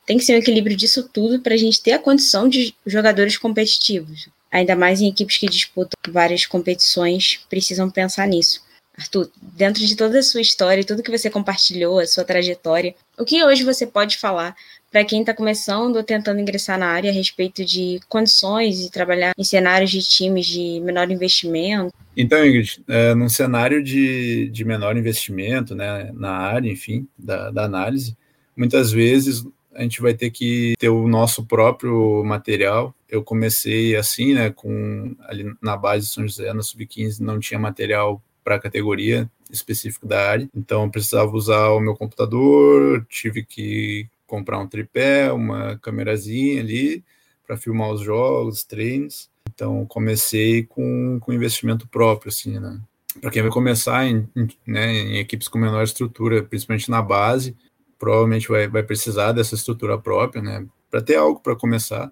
Tem 0.06 0.18
que 0.18 0.24
ser 0.24 0.34
um 0.34 0.40
equilíbrio 0.40 0.76
disso 0.76 1.08
tudo 1.12 1.40
para 1.42 1.54
a 1.54 1.58
gente 1.58 1.82
ter 1.82 1.92
a 1.94 2.00
condição 2.00 2.48
de 2.48 2.74
jogadores 2.86 3.38
competitivos. 3.38 4.30
Ainda 4.52 4.76
mais 4.76 5.00
em 5.02 5.10
equipes 5.10 5.38
que 5.38 5.48
disputam 5.48 5.98
várias 6.10 6.46
competições, 6.46 7.40
precisam 7.50 7.90
pensar 7.90 8.28
nisso. 8.28 8.62
Arthur, 9.00 9.30
dentro 9.42 9.86
de 9.86 9.96
toda 9.96 10.20
a 10.20 10.24
sua 10.24 10.42
história, 10.42 10.84
tudo 10.84 11.02
que 11.02 11.12
você 11.12 11.30
compartilhou, 11.30 12.00
a 12.00 12.06
sua 12.06 12.26
trajetória, 12.26 12.94
o 13.18 13.24
que 13.24 13.44
hoje 13.44 13.64
você 13.64 13.88
pode 13.88 14.18
falar 14.18 14.56
para 14.92 15.06
quem 15.06 15.22
está 15.22 15.34
começando 15.34 15.96
ou 15.96 16.04
tentando 16.04 16.40
ingressar 16.40 16.78
na 16.78 16.88
área 16.88 17.12
a 17.12 17.14
respeito 17.14 17.64
de 17.64 18.00
condições 18.10 18.78
de 18.80 18.92
trabalhar 18.92 19.34
em 19.38 19.44
cenários 19.44 19.92
de 19.92 20.02
times 20.02 20.46
de 20.46 20.82
menor 20.82 21.10
investimento? 21.12 21.94
Então, 22.18 22.44
Ingrid, 22.46 22.84
é, 22.88 23.14
num 23.14 23.30
cenário 23.30 23.82
de, 23.84 24.50
de 24.50 24.66
menor 24.66 24.98
investimento, 24.98 25.76
né, 25.76 26.12
na 26.14 26.32
área, 26.32 26.70
enfim, 26.70 27.08
da, 27.18 27.52
da 27.52 27.64
análise, 27.64 28.18
muitas 28.58 28.92
vezes 28.92 29.46
a 29.74 29.84
gente 29.84 30.02
vai 30.02 30.14
ter 30.14 30.32
que 30.32 30.74
ter 30.78 30.90
o 30.90 31.08
nosso 31.08 31.46
próprio 31.46 32.22
material. 32.26 32.94
Eu 33.08 33.24
comecei 33.24 33.96
assim, 33.96 34.34
né, 34.34 34.50
com 34.50 35.16
ali 35.22 35.46
na 35.62 35.78
base 35.78 36.08
de 36.08 36.12
São 36.12 36.28
José, 36.28 36.52
na 36.52 36.62
sub-15, 36.62 37.20
não 37.22 37.40
tinha 37.40 37.60
material 37.60 38.22
para 38.50 38.56
a 38.56 38.60
categoria 38.60 39.30
específica 39.52 40.08
da 40.08 40.28
área, 40.28 40.50
então 40.56 40.84
eu 40.84 40.90
precisava 40.90 41.32
usar 41.36 41.70
o 41.70 41.80
meu 41.80 41.96
computador, 41.96 43.06
tive 43.08 43.46
que 43.46 44.10
comprar 44.26 44.58
um 44.58 44.66
tripé, 44.66 45.32
uma 45.32 45.78
câmerazinha 45.78 46.60
ali 46.60 47.04
para 47.46 47.58
filmar 47.58 47.92
os 47.92 48.02
jogos, 48.02 48.64
treinos. 48.64 49.30
Então 49.54 49.86
comecei 49.86 50.64
com, 50.64 51.20
com 51.20 51.32
investimento 51.32 51.88
próprio, 51.88 52.30
assim, 52.30 52.60
né? 52.60 52.82
Para 53.22 53.30
quem 53.30 53.44
vai 53.44 53.52
começar 53.52 54.08
em, 54.08 54.28
em, 54.36 54.48
né, 54.66 54.94
em 54.94 55.18
equipes 55.20 55.48
com 55.48 55.60
menor 55.60 55.84
estrutura, 55.84 56.42
principalmente 56.42 56.90
na 56.90 57.04
base, 57.04 57.56
provavelmente 58.00 58.48
vai, 58.48 58.68
vai 58.68 58.82
precisar 58.82 59.32
dessa 59.32 59.54
estrutura 59.54 59.96
própria, 59.96 60.42
né? 60.42 60.66
Para 60.90 61.04
ter 61.04 61.18
algo 61.18 61.40
para 61.40 61.56
começar. 61.56 62.12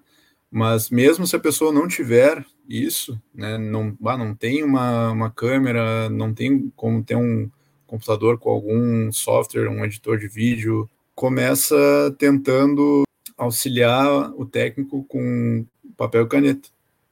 Mas 0.50 0.90
mesmo 0.90 1.26
se 1.26 1.36
a 1.36 1.40
pessoa 1.40 1.72
não 1.72 1.86
tiver 1.86 2.44
isso, 2.68 3.20
né, 3.34 3.58
não, 3.58 3.96
ah, 4.04 4.16
não 4.16 4.34
tem 4.34 4.62
uma, 4.62 5.10
uma 5.10 5.30
câmera, 5.30 6.08
não 6.10 6.32
tem 6.32 6.70
como 6.76 7.02
ter 7.02 7.16
um 7.16 7.50
computador 7.86 8.38
com 8.38 8.50
algum 8.50 9.10
software, 9.10 9.68
um 9.68 9.84
editor 9.84 10.18
de 10.18 10.28
vídeo, 10.28 10.88
começa 11.14 11.76
tentando 12.18 13.04
auxiliar 13.36 14.32
o 14.36 14.44
técnico 14.44 15.04
com 15.04 15.64
papel 15.96 16.24
e 16.24 16.28
caneta. 16.28 16.68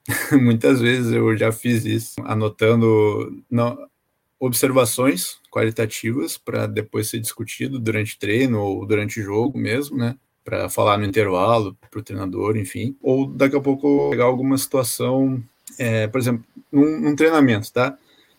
Muitas 0.33 0.81
vezes 0.81 1.13
eu 1.13 1.37
já 1.37 1.51
fiz 1.51 1.85
isso, 1.85 2.15
anotando 2.25 3.43
observações 4.39 5.39
qualitativas 5.51 6.37
para 6.37 6.67
depois 6.67 7.09
ser 7.09 7.19
discutido 7.19 7.79
durante 7.79 8.19
treino 8.19 8.61
ou 8.61 8.87
durante 8.87 9.23
jogo 9.23 9.59
mesmo, 9.59 9.97
né? 9.97 10.17
Para 10.47 10.69
falar 10.69 10.97
no 10.97 11.05
intervalo 11.05 11.77
para 11.91 11.99
o 11.99 12.03
treinador, 12.05 12.57
enfim. 12.57 12.97
Ou 13.03 13.27
daqui 13.27 13.57
a 13.57 13.61
pouco 13.61 14.11
pegar 14.11 14.27
alguma 14.27 14.57
situação, 14.57 15.43
é, 15.77 16.07
por 16.07 16.21
exemplo, 16.21 16.45
num, 16.71 17.01
num, 17.01 17.17
treinamento, 17.17 17.73
tá? 17.73 17.99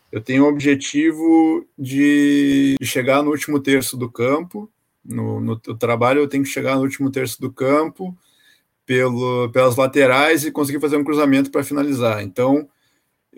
Eu 0.09 0.21
tenho 0.21 0.45
o 0.45 0.47
objetivo 0.47 1.67
de 1.77 2.77
chegar 2.81 3.21
no 3.21 3.31
último 3.31 3.59
terço 3.59 3.97
do 3.97 4.09
campo. 4.09 4.71
No, 5.03 5.41
no, 5.41 5.61
no 5.67 5.77
trabalho, 5.77 6.21
eu 6.21 6.29
tenho 6.29 6.43
que 6.43 6.49
chegar 6.49 6.77
no 6.77 6.83
último 6.83 7.11
terço 7.11 7.41
do 7.41 7.51
campo 7.51 8.17
pelo, 8.85 9.49
pelas 9.49 9.75
laterais 9.75 10.45
e 10.45 10.51
conseguir 10.51 10.79
fazer 10.79 10.95
um 10.95 11.03
cruzamento 11.03 11.51
para 11.51 11.63
finalizar. 11.63 12.23
Então, 12.23 12.69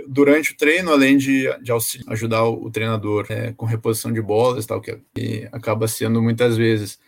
durante 0.08 0.54
o 0.54 0.58
treino, 0.58 0.92
além 0.92 1.18
de, 1.18 1.52
de 1.62 1.72
auxiliar, 1.72 2.14
ajudar 2.14 2.44
o, 2.44 2.66
o 2.66 2.72
treinador 2.72 3.26
é, 3.30 3.52
com 3.54 3.66
reposição 3.66 4.12
de 4.14 4.22
bolas, 4.22 4.68
tal, 4.68 4.80
que, 4.80 5.00
que, 5.16 5.50
acaba 5.52 5.88
sendo 5.88 6.22
muitas 6.22 6.56
vezes 6.56 7.00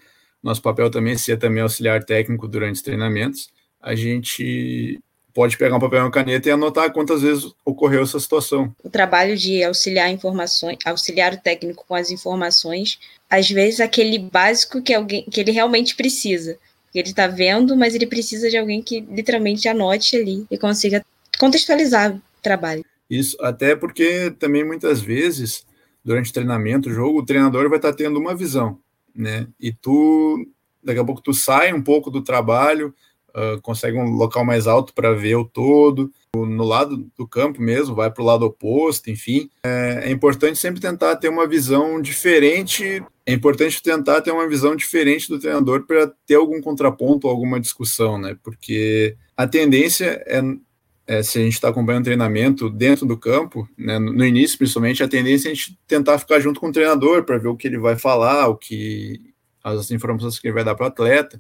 nosso 0.42 0.62
papel 0.62 0.90
também 0.90 1.18
ser 1.18 1.38
também 1.38 1.62
auxiliar 1.62 2.04
técnico 2.04 2.48
durante 2.48 2.76
os 2.76 2.82
treinamentos, 2.82 3.50
a 3.82 3.96
gente 3.96 5.00
pode 5.34 5.58
pegar 5.58 5.76
um 5.76 5.80
papel 5.80 6.00
e 6.00 6.02
uma 6.04 6.12
caneta 6.12 6.50
e 6.50 6.52
anotar 6.52 6.92
quantas 6.92 7.22
vezes 7.22 7.52
ocorreu 7.66 8.04
essa 8.04 8.20
situação. 8.20 8.74
O 8.84 8.90
trabalho 8.90 9.38
de 9.38 9.64
auxiliar 9.64 10.10
informações, 10.12 10.78
auxiliar 10.86 11.34
o 11.34 11.38
técnico 11.38 11.86
com 11.88 11.96
as 11.96 12.12
informações, 12.12 13.00
às 13.30 13.50
vezes 13.50 13.80
aquele 13.80 14.20
básico 14.20 14.82
que 14.82 14.94
alguém 14.94 15.24
que 15.24 15.40
ele 15.40 15.52
realmente 15.52 15.96
precisa. 15.96 16.58
Ele 16.94 17.10
está 17.10 17.28
vendo, 17.28 17.78
mas 17.78 17.96
ele 17.96 18.06
precisa 18.06 18.50
de 18.50 18.58
alguém 18.58 18.82
que 18.82 19.00
literalmente 19.00 19.68
anote 19.70 20.18
ali 20.18 20.46
e 20.52 20.58
consiga 20.58 21.04
contextualizar 21.40 22.14
o 22.14 22.22
trabalho. 22.42 22.84
Isso, 23.10 23.38
até 23.42 23.76
porque 23.76 24.32
também 24.38 24.66
muitas 24.66 25.02
vezes, 25.02 25.66
durante 26.04 26.30
o 26.30 26.34
treinamento, 26.34 26.90
o 26.90 26.94
jogo, 26.94 27.20
o 27.20 27.26
treinador 27.26 27.70
vai 27.70 27.78
estar 27.78 27.92
tá 27.92 27.98
tendo 27.98 28.20
uma 28.20 28.36
visão, 28.36 28.78
né? 29.16 29.48
E 29.60 29.72
tu, 29.72 30.46
daqui 30.84 31.00
a 31.00 31.06
pouco, 31.06 31.22
tu 31.22 31.34
sai 31.34 31.74
um 31.74 31.82
pouco 31.82 32.10
do 32.10 32.22
trabalho, 32.22 32.94
uh, 33.30 33.62
consegue 33.62 33.98
um 33.98 34.10
local 34.12 34.46
mais 34.46 34.68
alto 34.68 34.94
para 34.94 35.14
ver 35.14 35.36
o 35.36 35.46
todo, 35.46 36.12
no 36.36 36.64
lado 36.64 37.12
do 37.18 37.28
campo 37.28 37.62
mesmo, 37.62 37.94
vai 37.94 38.10
para 38.10 38.24
o 38.24 38.26
lado 38.26 38.46
oposto, 38.46 39.10
enfim. 39.12 39.50
É, 39.66 40.04
é, 40.06 40.12
importante 40.12 40.58
sempre 40.58 40.80
tentar 40.80 41.18
ter 41.18 41.28
uma 41.28 41.46
visão 41.46 42.02
diferente. 42.02 43.04
É 43.26 43.34
importante 43.34 43.84
tentar 43.84 44.22
ter 44.22 44.32
uma 44.32 44.48
visão 44.48 44.76
diferente 44.76 45.28
do 45.28 45.40
treinador 45.40 45.86
para 45.86 46.12
ter 46.26 46.36
algum 46.36 46.62
contraponto 46.62 47.28
alguma 47.28 47.60
discussão, 47.60 48.18
né? 48.18 48.38
Porque 48.42 49.16
a 49.36 49.46
tendência 49.46 50.24
é, 50.26 50.42
é 51.12 51.22
se 51.22 51.40
a 51.40 51.42
gente 51.44 51.54
está 51.56 51.68
acompanhando 51.68 52.06
treinamento 52.06 52.70
dentro 52.70 53.06
do 53.06 53.18
campo, 53.18 53.68
né, 53.78 54.00
no 54.00 54.24
início 54.24 54.58
principalmente, 54.58 55.04
a 55.04 55.10
tendência 55.10 55.50
é 55.50 55.52
a 55.52 55.54
gente 55.54 55.78
tentar 55.86 56.18
ficar 56.18 56.40
junto 56.40 56.58
com 56.58 56.70
o 56.70 56.72
treinador 56.72 57.26
para 57.26 57.38
ver 57.38 57.50
o 57.50 57.58
que 57.58 57.68
ele 57.68 57.78
vai 57.78 57.98
falar, 57.98 58.48
o 58.48 58.56
que 58.56 59.20
as 59.62 59.92
informações 59.92 60.40
que 60.40 60.48
ele 60.48 60.54
vai 60.54 60.64
dar 60.64 60.74
para 60.74 60.86
o 60.86 60.88
atleta. 60.88 61.38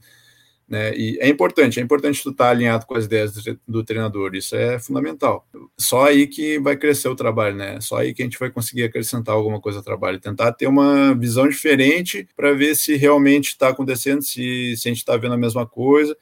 Né? 0.67 0.93
E 0.95 1.17
é 1.21 1.29
importante, 1.29 1.79
é 1.79 1.84
importante 1.84 2.21
tu 2.21 2.31
estar 2.31 2.45
tá 2.45 2.49
alinhado 2.49 2.86
com 2.86 2.95
as 2.95 3.05
ideias 3.05 3.34
do, 3.34 3.60
do, 3.65 3.84
treinador, 3.84 4.36
isso 4.36 4.57
é 4.57 4.77
fundamental. 4.77 5.47
Só 5.77 6.05
aí 6.05 6.27
que 6.27 6.60
vai 6.60 6.75
crescer 6.75 7.07
o 7.07 7.15
trabalho, 7.15 7.55
né? 7.55 7.79
Só 7.79 7.97
aí 7.97 8.13
que 8.13 8.21
a 8.21 8.25
gente 8.25 8.39
vai 8.39 8.49
conseguir 8.49 8.84
acrescentar 8.84 9.36
alguma 9.36 9.60
coisa 9.60 9.79
ao 9.79 9.84
trabalho, 9.84 10.19
tentar 10.19 10.51
ter 10.51 10.67
uma 10.67 11.13
visão 11.13 11.47
diferente 11.47 12.27
para 12.36 12.53
ver 12.53 12.75
se 12.75 12.95
realmente 12.95 13.49
está 13.49 13.69
acontecendo, 13.69 14.21
se, 14.21 14.75
se 14.77 14.88
a 14.88 14.91
gente 14.91 14.99
está 14.99 15.15
vendo 15.17 15.34
a 15.34 15.38
mesma 15.38 15.65
coisa. 15.65 16.15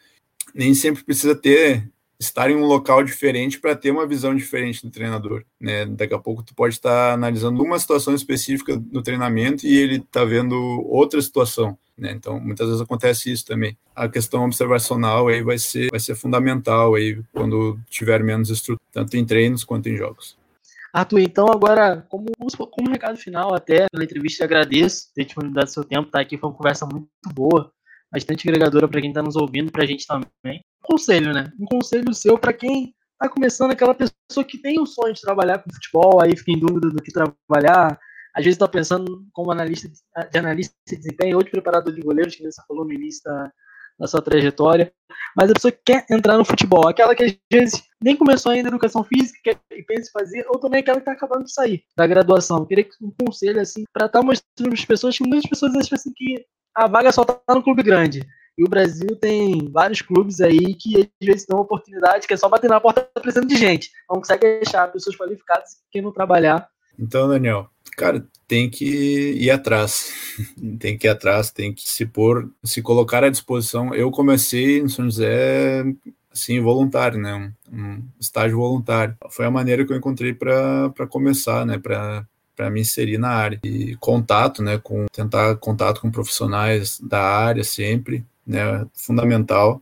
Nem 0.54 0.74
sempre 0.74 1.04
precisa 1.04 1.36
ter 1.36 1.88
estar 2.20 2.52
em 2.52 2.56
um 2.56 2.66
local 2.66 3.04
diferente 3.04 3.60
para 3.60 3.76
ter 3.76 3.92
uma 3.92 4.06
visão 4.06 4.36
diferente 4.36 4.86
do 4.86 4.92
treinador, 4.92 5.44
né? 5.60 5.86
Daqui 5.86 6.14
a 6.14 6.20
pouco 6.20 6.44
tu 6.44 6.54
pode 6.54 6.76
estar 6.76 7.14
analisando 7.14 7.64
uma 7.64 7.80
situação 7.80 8.14
específica 8.14 8.76
do 8.76 9.02
treinamento 9.02 9.66
e 9.66 9.78
ele 9.78 9.98
está 9.98 10.26
vendo 10.26 10.56
outra 10.88 11.22
situação. 11.22 11.78
Né? 11.98 12.12
Então, 12.12 12.40
muitas 12.40 12.68
vezes 12.68 12.82
acontece 12.82 13.32
isso 13.32 13.46
também. 13.46 13.78
A 13.96 14.08
questão 14.08 14.46
observacional 14.46 15.28
aí 15.28 15.44
vai 15.44 15.58
ser, 15.58 15.90
vai 15.92 16.00
ser 16.00 16.16
fundamental 16.16 16.96
aí 16.96 17.22
quando 17.34 17.78
tiver 17.90 18.24
menos 18.24 18.50
estrutura, 18.50 18.80
tanto 18.92 19.18
em 19.18 19.26
treinos 19.26 19.64
quanto 19.64 19.90
em 19.90 19.98
jogos. 19.98 20.38
Arthur, 20.92 21.20
então 21.20 21.48
agora, 21.48 22.06
como, 22.10 22.28
como 22.72 22.90
recado 22.90 23.18
final, 23.18 23.54
até 23.54 23.86
na 23.94 24.04
entrevista, 24.04 24.44
agradeço 24.44 25.14
ter 25.14 25.26
disponibilidade 25.26 25.68
do 25.68 25.74
seu 25.74 25.84
tempo, 25.84 26.10
tá 26.10 26.20
aqui, 26.20 26.38
foi 26.38 26.50
uma 26.50 26.56
conversa 26.56 26.86
muito 26.86 27.08
boa, 27.32 27.72
bastante 28.12 28.48
agregadora 28.48 28.88
para 28.88 29.00
quem 29.00 29.12
está 29.12 29.22
nos 29.22 29.36
ouvindo, 29.36 29.72
para 29.72 29.84
a 29.84 29.86
gente 29.86 30.08
também. 30.08 30.64
Conselho, 30.90 31.34
né? 31.34 31.52
Um 31.60 31.66
conselho 31.66 32.14
seu 32.14 32.38
para 32.38 32.52
quem 32.52 32.96
está 33.14 33.30
começando, 33.30 33.72
aquela 33.72 33.94
pessoa 33.94 34.44
que 34.48 34.58
tem 34.58 34.80
o 34.80 34.86
sonho 34.86 35.14
de 35.14 35.22
trabalhar 35.22 35.60
com 35.60 35.72
futebol, 35.72 36.22
aí 36.22 36.36
fica 36.36 36.52
em 36.52 36.60
dúvida 36.60 36.90
do 36.90 37.04
que 37.04 37.12
trabalhar, 37.12 38.00
às 38.34 38.44
vezes 38.44 38.56
está 38.56 38.68
pensando 38.68 39.26
como 39.34 39.52
analista 39.52 39.90
de 40.32 40.40
analista 40.40 40.74
de 40.88 40.96
desempenho 40.96 41.38
ou 41.38 41.44
de 41.44 41.52
preparador 41.52 41.94
de 41.94 42.02
goleiros, 42.02 42.36
que 42.36 42.44
você 42.44 42.62
falou 42.68 42.86
no 42.86 42.94
início 42.94 43.22
da, 43.24 43.52
na 44.00 44.08
sua 44.08 44.22
trajetória, 44.22 44.92
mas 45.36 45.52
a 45.52 45.54
pessoa 45.54 45.74
quer 45.86 46.06
entrar 46.10 46.38
no 46.38 46.46
futebol, 46.46 46.88
aquela 46.88 47.14
que 47.14 47.24
às 47.24 47.38
vezes 47.52 47.84
nem 48.02 48.16
começou 48.16 48.52
ainda 48.52 48.70
a 48.70 48.72
educação 48.72 49.04
física 49.04 49.60
e 49.72 49.84
pensa 49.84 50.10
em 50.10 50.12
fazer, 50.12 50.46
ou 50.48 50.58
também 50.58 50.80
aquela 50.80 50.98
que 50.98 51.02
está 51.02 51.12
acabando 51.12 51.44
de 51.44 51.54
sair 51.54 51.84
da 51.96 52.08
graduação. 52.08 52.60
Eu 52.60 52.66
queria 52.66 52.88
um 53.02 53.12
conselho 53.12 53.60
assim 53.60 53.84
para 53.94 54.06
estar 54.06 54.20
tá 54.20 54.26
mostrando 54.26 54.70
para 54.70 54.74
as 54.74 54.86
pessoas 54.86 55.18
que 55.18 55.28
muitas 55.28 55.50
pessoas 55.50 55.76
acham 55.76 55.96
assim 55.96 56.12
que 56.16 56.46
a 56.76 56.88
vaga 56.88 57.12
só 57.12 57.22
está 57.24 57.54
no 57.54 57.62
clube 57.62 57.84
grande. 57.84 58.26
E 58.60 58.64
o 58.66 58.68
Brasil 58.68 59.16
tem 59.16 59.70
vários 59.72 60.02
clubes 60.02 60.42
aí 60.42 60.76
que 60.76 60.98
às 60.98 61.26
vezes 61.26 61.46
dão 61.48 61.62
oportunidade, 61.62 62.28
que 62.28 62.34
é 62.34 62.38
só 62.38 62.50
bater 62.50 62.70
na 62.70 62.82
porta 62.82 63.08
precisando 63.22 63.48
de 63.48 63.56
gente. 63.56 63.90
Não 64.10 64.18
consegue 64.18 64.60
achar 64.62 64.92
pessoas 64.92 65.16
qualificadas 65.16 65.78
que 65.90 66.02
não 66.02 66.12
trabalhar. 66.12 66.68
Então, 67.00 67.30
Daniel, 67.30 67.70
cara, 67.96 68.28
tem 68.46 68.70
que 68.70 69.32
ir 69.32 69.50
atrás. 69.50 70.12
tem 70.78 70.98
que 70.98 71.08
ir 71.08 71.10
atrás, 71.10 71.52
tem 71.52 71.74
que 71.74 71.88
se 71.88 72.06
pôr, 72.06 72.52
se 72.62 72.82
colocar 72.82 73.24
à 73.24 73.30
disposição. 73.30 73.96
Eu 73.96 74.12
comecei 74.12 74.80
em 74.80 74.90
São 74.90 75.06
José 75.06 75.86
assim, 76.30 76.60
voluntário, 76.60 77.18
né? 77.18 77.34
Um, 77.72 77.78
um 77.78 78.04
estágio 78.20 78.58
voluntário. 78.58 79.16
Foi 79.30 79.46
a 79.46 79.52
maneira 79.52 79.86
que 79.86 79.94
eu 79.94 79.98
encontrei 79.98 80.34
para 80.34 81.08
começar, 81.10 81.66
né? 81.66 81.78
Para 81.78 82.28
para 82.60 82.70
me 82.70 82.82
inserir 82.82 83.18
na 83.18 83.30
área 83.30 83.58
e 83.64 83.96
contato, 84.02 84.62
né, 84.62 84.78
com 84.78 85.06
tentar 85.14 85.56
contato 85.56 86.02
com 86.02 86.12
profissionais 86.12 87.00
da 87.00 87.22
área 87.22 87.64
sempre, 87.64 88.26
né, 88.50 88.88
fundamental, 88.96 89.80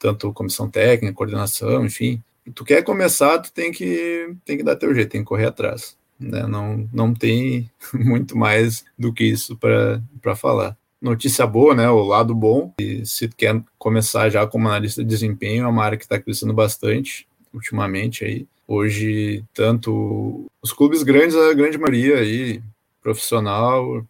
tanto 0.00 0.32
comissão 0.32 0.68
técnica, 0.68 1.14
coordenação, 1.14 1.86
enfim. 1.86 2.20
Tu 2.52 2.64
quer 2.64 2.82
começar, 2.82 3.38
tu 3.38 3.52
tem 3.52 3.70
que, 3.70 4.34
tem 4.44 4.56
que 4.56 4.64
dar 4.64 4.74
teu 4.74 4.92
jeito, 4.92 5.12
tem 5.12 5.20
que 5.20 5.26
correr 5.26 5.46
atrás. 5.46 5.96
Né? 6.18 6.44
Não, 6.46 6.88
não 6.92 7.14
tem 7.14 7.70
muito 7.94 8.36
mais 8.36 8.84
do 8.98 9.12
que 9.12 9.24
isso 9.24 9.56
para 9.56 10.34
falar. 10.34 10.76
Notícia 11.00 11.46
boa, 11.46 11.74
né? 11.74 11.88
O 11.88 12.02
lado 12.02 12.34
bom. 12.34 12.72
E 12.78 13.06
se 13.06 13.28
tu 13.28 13.36
quer 13.36 13.62
começar 13.78 14.28
já 14.28 14.46
como 14.46 14.68
analista 14.68 15.02
de 15.02 15.08
desempenho, 15.08 15.64
é 15.64 15.68
uma 15.68 15.84
área 15.84 15.98
que 15.98 16.04
está 16.04 16.18
crescendo 16.18 16.52
bastante 16.52 17.28
ultimamente 17.52 18.24
aí. 18.24 18.46
Hoje, 18.66 19.44
tanto 19.54 20.46
os 20.60 20.72
clubes 20.72 21.02
grandes, 21.02 21.36
a 21.36 21.52
grande 21.52 21.78
maioria 21.78 22.16
aí, 22.16 22.62
profissional, 23.02 24.04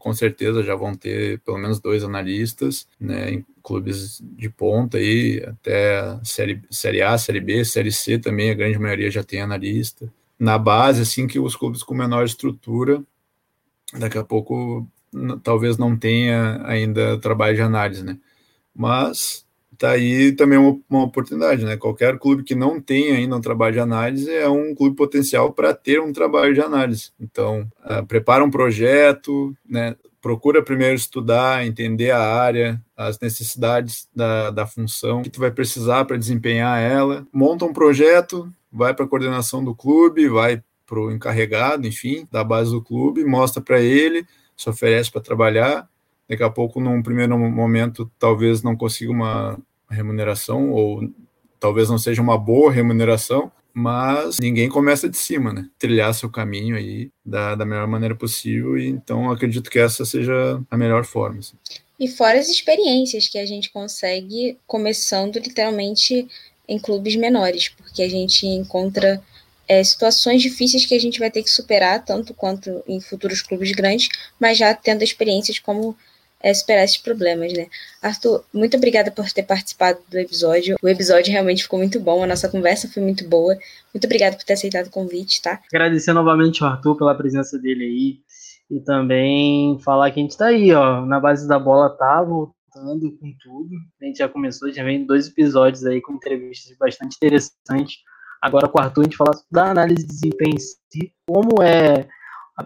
com 0.00 0.14
certeza 0.14 0.62
já 0.62 0.74
vão 0.74 0.94
ter 0.94 1.38
pelo 1.40 1.58
menos 1.58 1.78
dois 1.78 2.02
analistas, 2.02 2.88
né, 2.98 3.30
em 3.30 3.46
clubes 3.62 4.20
de 4.20 4.48
ponta 4.48 4.96
aí, 4.96 5.44
até 5.46 6.18
série, 6.24 6.62
série 6.70 7.02
A, 7.02 7.18
Série 7.18 7.38
B, 7.38 7.64
Série 7.64 7.92
C 7.92 8.18
também, 8.18 8.50
a 8.50 8.54
grande 8.54 8.78
maioria 8.78 9.10
já 9.10 9.22
tem 9.22 9.42
analista. 9.42 10.10
Na 10.38 10.56
base, 10.58 11.02
assim, 11.02 11.26
que 11.26 11.38
os 11.38 11.54
clubes 11.54 11.82
com 11.82 11.94
menor 11.94 12.24
estrutura, 12.24 13.04
daqui 13.98 14.16
a 14.16 14.24
pouco 14.24 14.88
talvez 15.42 15.76
não 15.76 15.94
tenha 15.94 16.62
ainda 16.64 17.18
trabalho 17.18 17.56
de 17.56 17.62
análise, 17.62 18.02
né? 18.02 18.16
Mas 18.74 19.44
tá 19.80 19.92
aí 19.92 20.32
também 20.32 20.58
uma, 20.58 20.78
uma, 20.90 21.04
oportunidade, 21.04 21.64
né? 21.64 21.74
Qualquer 21.74 22.18
clube 22.18 22.44
que 22.44 22.54
não 22.54 22.78
tenha 22.78 23.14
ainda 23.14 23.34
um 23.34 23.40
trabalho 23.40 23.72
de 23.72 23.80
análise 23.80 24.30
é 24.30 24.46
um 24.46 24.74
clube 24.74 24.94
potencial 24.94 25.54
para 25.54 25.72
ter 25.72 25.98
um 26.02 26.12
trabalho 26.12 26.52
de 26.52 26.60
análise. 26.60 27.12
Então, 27.18 27.66
uh, 27.82 28.04
prepara 28.06 28.44
um 28.44 28.50
projeto, 28.50 29.56
né? 29.66 29.96
Procura 30.20 30.62
primeiro 30.62 30.94
estudar, 30.94 31.66
entender 31.66 32.10
a 32.10 32.20
área, 32.20 32.78
as 32.94 33.18
necessidades 33.18 34.06
da, 34.14 34.50
da 34.50 34.66
função 34.66 35.22
que 35.22 35.30
tu 35.30 35.40
vai 35.40 35.50
precisar 35.50 36.04
para 36.04 36.18
desempenhar 36.18 36.78
ela. 36.78 37.26
Monta 37.32 37.64
um 37.64 37.72
projeto, 37.72 38.52
vai 38.70 38.92
para 38.92 39.06
a 39.06 39.08
coordenação 39.08 39.64
do 39.64 39.74
clube, 39.74 40.28
vai 40.28 40.62
para 40.86 41.00
o 41.00 41.10
encarregado, 41.10 41.86
enfim, 41.86 42.28
da 42.30 42.44
base 42.44 42.70
do 42.70 42.82
clube, 42.82 43.24
mostra 43.24 43.62
para 43.62 43.80
ele, 43.80 44.26
se 44.54 44.68
oferece 44.68 45.10
para 45.10 45.22
trabalhar. 45.22 45.88
Daqui 46.28 46.42
a 46.42 46.50
pouco, 46.50 46.82
num 46.82 47.02
primeiro 47.02 47.38
momento, 47.38 48.10
talvez 48.18 48.62
não 48.62 48.76
consiga 48.76 49.10
uma 49.10 49.58
remuneração, 49.90 50.70
ou 50.70 51.08
talvez 51.58 51.88
não 51.88 51.98
seja 51.98 52.22
uma 52.22 52.38
boa 52.38 52.72
remuneração, 52.72 53.50
mas 53.72 54.38
ninguém 54.40 54.68
começa 54.68 55.08
de 55.08 55.16
cima, 55.16 55.52
né? 55.52 55.68
Trilhar 55.78 56.12
seu 56.14 56.28
caminho 56.28 56.76
aí 56.76 57.10
da, 57.24 57.54
da 57.54 57.64
melhor 57.64 57.86
maneira 57.86 58.14
possível, 58.14 58.76
e 58.78 58.88
então 58.88 59.30
acredito 59.30 59.70
que 59.70 59.78
essa 59.78 60.04
seja 60.04 60.60
a 60.70 60.76
melhor 60.76 61.04
forma. 61.04 61.38
Assim. 61.38 61.56
E 61.98 62.08
fora 62.08 62.38
as 62.38 62.48
experiências 62.48 63.28
que 63.28 63.38
a 63.38 63.46
gente 63.46 63.70
consegue 63.70 64.58
começando 64.66 65.36
literalmente 65.36 66.26
em 66.66 66.78
clubes 66.78 67.16
menores, 67.16 67.68
porque 67.68 68.02
a 68.02 68.08
gente 68.08 68.46
encontra 68.46 69.22
é, 69.68 69.84
situações 69.84 70.42
difíceis 70.42 70.86
que 70.86 70.94
a 70.94 71.00
gente 71.00 71.18
vai 71.18 71.30
ter 71.30 71.42
que 71.42 71.50
superar, 71.50 72.04
tanto 72.04 72.34
quanto 72.34 72.82
em 72.88 73.00
futuros 73.00 73.42
clubes 73.42 73.70
grandes, 73.72 74.08
mas 74.38 74.58
já 74.58 74.74
tendo 74.74 75.04
experiências 75.04 75.58
como 75.58 75.96
é, 76.42 76.54
superar 76.54 76.84
esses 76.84 76.96
problemas, 76.96 77.52
né? 77.52 77.66
Arthur, 78.02 78.44
muito 78.52 78.76
obrigada 78.76 79.10
por 79.10 79.30
ter 79.30 79.42
participado 79.42 79.98
do 80.08 80.18
episódio. 80.18 80.76
O 80.82 80.88
episódio 80.88 81.30
realmente 81.30 81.62
ficou 81.62 81.78
muito 81.78 82.00
bom, 82.00 82.24
a 82.24 82.26
nossa 82.26 82.48
conversa 82.48 82.88
foi 82.88 83.02
muito 83.02 83.28
boa. 83.28 83.56
Muito 83.92 84.04
obrigada 84.04 84.36
por 84.36 84.44
ter 84.44 84.54
aceitado 84.54 84.86
o 84.86 84.90
convite, 84.90 85.42
tá? 85.42 85.60
Agradecer 85.72 86.12
novamente 86.12 86.62
ao 86.62 86.70
Arthur 86.70 86.96
pela 86.96 87.14
presença 87.14 87.58
dele 87.58 87.84
aí. 87.84 88.20
E 88.70 88.80
também 88.80 89.78
falar 89.80 90.10
que 90.10 90.20
a 90.20 90.22
gente 90.22 90.36
tá 90.36 90.46
aí, 90.46 90.72
ó, 90.72 91.04
na 91.04 91.18
base 91.18 91.46
da 91.46 91.58
bola 91.58 91.90
tá 91.90 92.22
voltando 92.22 93.10
com 93.18 93.34
tudo. 93.42 93.74
A 94.00 94.04
gente 94.04 94.18
já 94.18 94.28
começou, 94.28 94.72
já 94.72 94.84
vem 94.84 95.04
dois 95.04 95.26
episódios 95.26 95.84
aí 95.84 96.00
com 96.00 96.14
entrevistas 96.14 96.76
bastante 96.78 97.16
interessantes. 97.16 97.96
Agora 98.40 98.68
com 98.68 98.78
o 98.78 98.80
Arthur 98.80 99.02
a 99.02 99.04
gente 99.04 99.16
fala 99.16 99.32
da 99.50 99.70
análise 99.72 100.06
de 100.06 100.12
desempenho 100.12 100.54
em 100.54 100.58
si, 100.58 101.12
como 101.26 101.62
é 101.62 102.08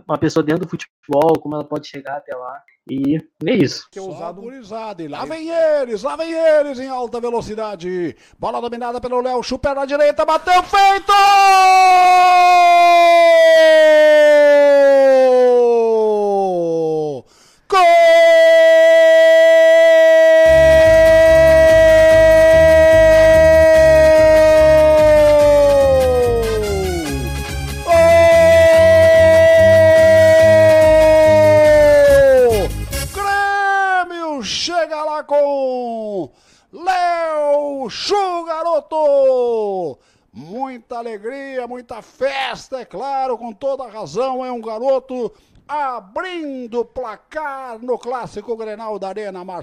uma 0.06 0.18
pessoa 0.18 0.44
dentro 0.44 0.66
do 0.66 0.68
futebol, 0.68 1.40
como 1.40 1.54
ela 1.54 1.64
pode 1.64 1.88
chegar 1.88 2.18
até 2.18 2.36
lá. 2.36 2.62
E 2.88 3.16
é 3.16 3.54
isso. 3.54 3.88
Que 3.90 3.98
é 3.98 4.02
usado 4.02 4.42
gurizada. 4.42 5.02
E 5.02 5.08
lá 5.08 5.24
vem 5.24 5.48
eles, 5.48 6.02
lá 6.02 6.16
vem 6.16 6.32
eles 6.32 6.78
em 6.78 6.88
alta 6.88 7.18
velocidade. 7.18 8.14
Bola 8.38 8.60
dominada 8.60 9.00
pelo 9.00 9.22
Léo, 9.22 9.42
chupa 9.42 9.74
na 9.74 9.86
direita, 9.86 10.24
bateu, 10.24 10.62
feito! 10.62 11.12
Muita 40.32 40.98
alegria, 40.98 41.66
muita 41.68 42.02
festa, 42.02 42.80
é 42.80 42.84
claro, 42.84 43.38
com 43.38 43.52
toda 43.52 43.86
razão. 43.86 44.44
É 44.44 44.50
um 44.50 44.60
garoto 44.60 45.32
abrindo 45.66 46.84
placar 46.84 47.78
no 47.78 47.98
clássico 47.98 48.56
Grenal 48.56 48.98
da 48.98 49.08
Arena 49.08 49.44
Marcelo. 49.44 49.62